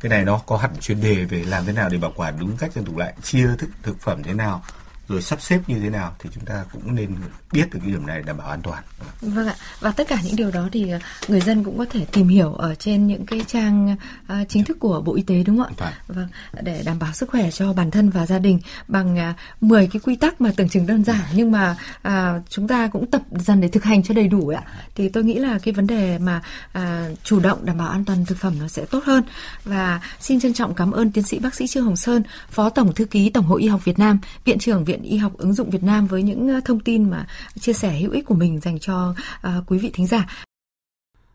Cái 0.00 0.10
này 0.10 0.24
nó 0.24 0.38
có 0.46 0.56
hẳn 0.56 0.70
chuyên 0.80 1.00
đề 1.00 1.24
về 1.24 1.44
làm 1.44 1.66
thế 1.66 1.72
nào 1.72 1.88
để 1.88 1.98
bảo 1.98 2.12
quản 2.16 2.38
đúng 2.40 2.56
cách 2.56 2.70
trong 2.74 2.84
tủ 2.84 2.98
lạnh, 2.98 3.14
chia 3.22 3.48
thức 3.58 3.70
thực 3.82 4.00
phẩm 4.00 4.22
thế 4.22 4.34
nào, 4.34 4.62
rồi 5.08 5.22
sắp 5.22 5.42
xếp 5.42 5.60
như 5.66 5.78
thế 5.78 5.90
nào 5.90 6.14
thì 6.18 6.30
chúng 6.34 6.44
ta 6.44 6.64
cũng 6.72 6.94
nên 6.94 7.14
biết 7.52 7.72
được 7.72 7.78
cái 7.82 7.92
điểm 7.92 8.06
này 8.06 8.22
đảm 8.22 8.36
bảo 8.36 8.48
an 8.48 8.60
toàn. 8.62 8.82
Vâng 9.20 9.46
ạ. 9.46 9.54
Và 9.80 9.90
tất 9.90 10.08
cả 10.08 10.18
những 10.24 10.36
điều 10.36 10.50
đó 10.50 10.68
thì 10.72 10.90
à, 10.90 10.98
người 11.28 11.40
dân 11.40 11.64
cũng 11.64 11.78
có 11.78 11.84
thể 11.90 12.04
tìm 12.12 12.28
hiểu 12.28 12.52
ở 12.52 12.74
trên 12.74 13.06
những 13.06 13.26
cái 13.26 13.44
trang 13.46 13.96
à, 14.26 14.44
chính 14.48 14.64
thức 14.64 14.76
của 14.80 15.00
Bộ 15.00 15.14
Y 15.14 15.22
tế 15.22 15.42
đúng 15.42 15.58
không 15.58 15.72
ạ? 15.78 15.92
Vâng. 16.08 16.28
Để 16.62 16.82
đảm 16.84 16.98
bảo 16.98 17.12
sức 17.12 17.30
khỏe 17.30 17.50
cho 17.50 17.72
bản 17.72 17.90
thân 17.90 18.10
và 18.10 18.26
gia 18.26 18.38
đình 18.38 18.60
bằng 18.88 19.18
à, 19.18 19.34
10 19.60 19.86
cái 19.86 20.00
quy 20.00 20.16
tắc 20.16 20.40
mà 20.40 20.52
tưởng 20.56 20.68
chừng 20.68 20.86
đơn 20.86 21.04
giản 21.04 21.20
nhưng 21.34 21.52
mà 21.52 21.76
à, 22.02 22.40
chúng 22.48 22.68
ta 22.68 22.86
cũng 22.86 23.10
tập 23.10 23.22
dần 23.30 23.60
để 23.60 23.68
thực 23.68 23.84
hành 23.84 24.02
cho 24.02 24.14
đầy 24.14 24.28
đủ 24.28 24.48
ạ. 24.48 24.62
Thì 24.94 25.08
tôi 25.08 25.24
nghĩ 25.24 25.34
là 25.34 25.58
cái 25.62 25.74
vấn 25.74 25.86
đề 25.86 26.18
mà 26.18 26.42
à, 26.72 27.08
chủ 27.24 27.40
động 27.40 27.66
đảm 27.66 27.78
bảo 27.78 27.88
an 27.88 28.04
toàn 28.04 28.24
thực 28.24 28.38
phẩm 28.38 28.54
nó 28.60 28.68
sẽ 28.68 28.84
tốt 28.84 29.04
hơn. 29.04 29.22
Và 29.64 30.00
xin 30.20 30.40
trân 30.40 30.54
trọng 30.54 30.74
cảm 30.74 30.92
ơn 30.92 31.12
tiến 31.12 31.24
sĩ 31.24 31.38
bác 31.38 31.54
sĩ 31.54 31.66
Trương 31.66 31.84
Hồng 31.84 31.96
Sơn, 31.96 32.22
Phó 32.50 32.70
Tổng 32.70 32.94
thư 32.94 33.04
ký 33.04 33.30
Tổng 33.30 33.44
hội 33.44 33.62
Y 33.62 33.68
học 33.68 33.84
Việt 33.84 33.98
Nam, 33.98 34.18
Viện 34.44 34.58
trưởng 34.58 34.84
Viện 34.84 35.01
Y 35.02 35.16
học 35.16 35.32
ứng 35.36 35.52
dụng 35.52 35.70
Việt 35.70 35.82
Nam 35.82 36.06
với 36.06 36.22
những 36.22 36.48
ờ, 36.48 36.60
thông 36.64 36.80
tin 36.80 37.10
mà 37.10 37.26
chia 37.60 37.72
sẻ 37.72 37.98
hữu 37.98 38.10
ích 38.12 38.26
của 38.26 38.34
mình 38.34 38.60
dành 38.60 38.78
cho 38.78 39.14
uh, 39.46 39.64
quý 39.66 39.78
vị 39.78 39.90
thính 39.94 40.06
giả. 40.06 40.46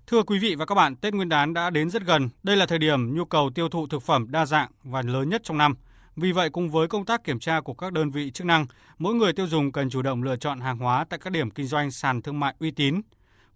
Thưa 0.08 0.24
quý 0.24 0.40
vị 0.40 0.56
và 0.56 0.66
các 0.66 0.76
bạn, 0.76 0.96
Tết 0.96 1.14
Nguyên 1.14 1.30
đán 1.30 1.54
đã 1.54 1.70
đến 1.70 1.90
rất 1.90 2.04
gần. 2.04 2.30
Đây 2.44 2.58
là 2.58 2.66
thời 2.66 2.80
điểm 2.80 3.16
nhu 3.16 3.26
cầu 3.26 3.50
tiêu 3.56 3.70
thụ 3.70 3.88
thực 3.88 4.04
phẩm 4.04 4.26
đa 4.30 4.46
dạng 4.46 4.72
và 4.84 5.02
lớn 5.02 5.30
nhất 5.30 5.42
trong 5.44 5.58
năm. 5.58 5.76
Vì 6.16 6.32
vậy, 6.32 6.50
cùng 6.50 6.70
với 6.70 6.88
công 6.88 7.06
tác 7.06 7.24
kiểm 7.24 7.40
tra 7.40 7.62
của 7.62 7.74
các 7.74 7.94
đơn 7.94 8.12
vị 8.12 8.32
chức 8.32 8.48
năng, 8.48 8.66
mỗi 8.98 9.16
người 9.16 9.34
tiêu 9.34 9.48
dùng 9.48 9.72
cần 9.72 9.90
chủ 9.90 10.02
động 10.02 10.24
lựa 10.24 10.36
chọn 10.36 10.60
hàng 10.60 10.78
hóa 10.78 11.06
tại 11.10 11.20
các 11.24 11.30
điểm 11.30 11.52
kinh 11.52 11.68
doanh 11.68 11.92
sàn 11.92 12.22
thương 12.22 12.40
mại 12.40 12.56
uy 12.60 12.72
tín. 12.72 13.02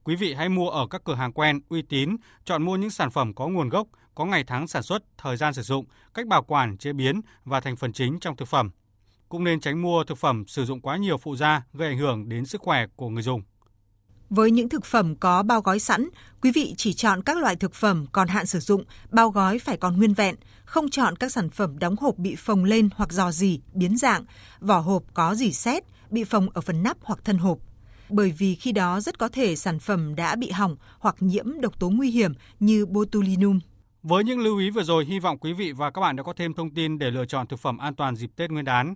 Quý 0.04 0.15
vị 0.15 0.34
hãy 0.34 0.50
mua 0.50 0.69
ở 0.69 0.88
các 0.88 1.02
cửa 1.04 1.15
hàng 1.15 1.34
quen, 1.34 1.60
uy 1.69 1.82
tín, 1.82 2.15
chọn 2.45 2.63
mua 2.63 2.76
những 2.76 2.89
sản 2.89 3.12
phẩm 3.12 3.34
có 3.34 3.47
nguồn 3.47 3.69
gốc, 3.69 3.88
có 4.15 4.26
ngày 4.26 4.43
tháng 4.47 4.67
sản 4.67 4.84
xuất, 4.84 5.04
thời 5.17 5.38
gian 5.38 5.54
sử 5.54 5.62
dụng, 5.62 5.86
cách 6.13 6.28
bảo 6.28 6.43
quản, 6.43 6.78
chế 6.78 6.93
biến 6.93 7.21
và 7.45 7.60
thành 7.60 7.76
phần 7.76 7.93
chính 7.93 8.19
trong 8.19 8.36
thực 8.36 8.47
phẩm. 8.47 8.69
Cũng 9.32 9.44
nên 9.44 9.60
tránh 9.60 9.82
mua 9.82 10.04
thực 10.04 10.17
phẩm 10.17 10.44
sử 10.48 10.65
dụng 10.65 10.82
quá 10.82 10.98
nhiều 10.98 11.17
phụ 11.17 11.36
gia 11.36 11.63
gây 11.74 11.89
ảnh 11.89 11.98
hưởng 11.98 12.30
đến 12.30 12.46
sức 12.46 12.62
khỏe 12.62 12.86
của 12.96 13.10
người 13.10 13.24
dùng. 13.24 13.41
Với 14.30 14.52
những 14.52 14.70
thực 14.70 14.86
phẩm 14.86 15.15
có 15.15 15.44
bao 15.44 15.62
gói 15.62 15.80
sẵn, 15.80 16.10
quý 16.41 16.52
vị 16.52 16.74
chỉ 16.78 16.94
chọn 16.94 17.24
các 17.24 17.38
loại 17.38 17.56
thực 17.56 17.74
phẩm 17.74 18.06
còn 18.12 18.28
hạn 18.28 18.46
sử 18.46 18.60
dụng, 18.60 18.84
bao 19.12 19.30
gói 19.30 19.60
phải 19.60 19.78
còn 19.78 19.98
nguyên 19.98 20.13
vẹn, 20.13 20.36
không 20.65 20.89
chọn 20.89 21.15
các 21.15 21.32
sản 21.32 21.50
phẩm 21.50 21.80
đóng 21.80 21.96
hộp 22.00 22.17
bị 22.17 22.36
phồng 22.36 22.63
lên 22.63 22.89
hoặc 22.96 23.12
dò 23.12 23.32
dỉ, 23.32 23.60
biến 23.74 23.98
dạng, 23.98 24.26
vỏ 24.60 24.80
hộp 24.80 25.04
có 25.13 25.36
dỉ 25.36 25.52
xét, 25.52 25.84
bị 26.10 26.24
phồng 26.24 26.50
ở 26.50 26.62
phần 26.62 26.84
nắp 26.84 26.98
hoặc 27.02 27.20
thân 27.24 27.38
hộp. 27.38 27.58
Bởi 28.10 28.34
vì 28.38 28.56
khi 28.56 28.72
đó 28.72 29.00
rất 29.00 29.20
có 29.20 29.30
thể 29.30 29.56
sản 29.56 29.80
phẩm 29.80 30.15
đã 30.15 30.36
bị 30.36 30.52
hỏng 30.52 30.76
hoặc 31.00 31.15
nhiễm 31.20 31.62
độc 31.62 31.80
tố 31.80 31.89
nguy 31.89 32.12
hiểm 32.12 32.34
như 32.60 32.86
botulinum. 32.86 33.60
Với 34.04 34.24
những 34.24 34.39
lưu 34.39 34.58
ý 34.58 34.70
vừa 34.70 34.84
rồi, 34.84 35.06
hy 35.06 35.20
vọng 35.20 35.38
quý 35.38 35.54
vị 35.54 35.72
và 35.72 35.91
các 35.91 36.02
bạn 36.02 36.15
đã 36.15 36.24
có 36.24 36.34
thêm 36.38 36.54
thông 36.54 36.70
tin 36.70 37.00
để 37.00 37.12
lựa 37.12 37.26
chọn 37.26 37.48
thực 37.48 37.60
phẩm 37.60 37.78
an 37.78 37.96
toàn 37.96 38.15
dịp 38.15 38.32
Tết 38.36 38.52
Nguyên 38.52 38.65
đán. 38.65 38.94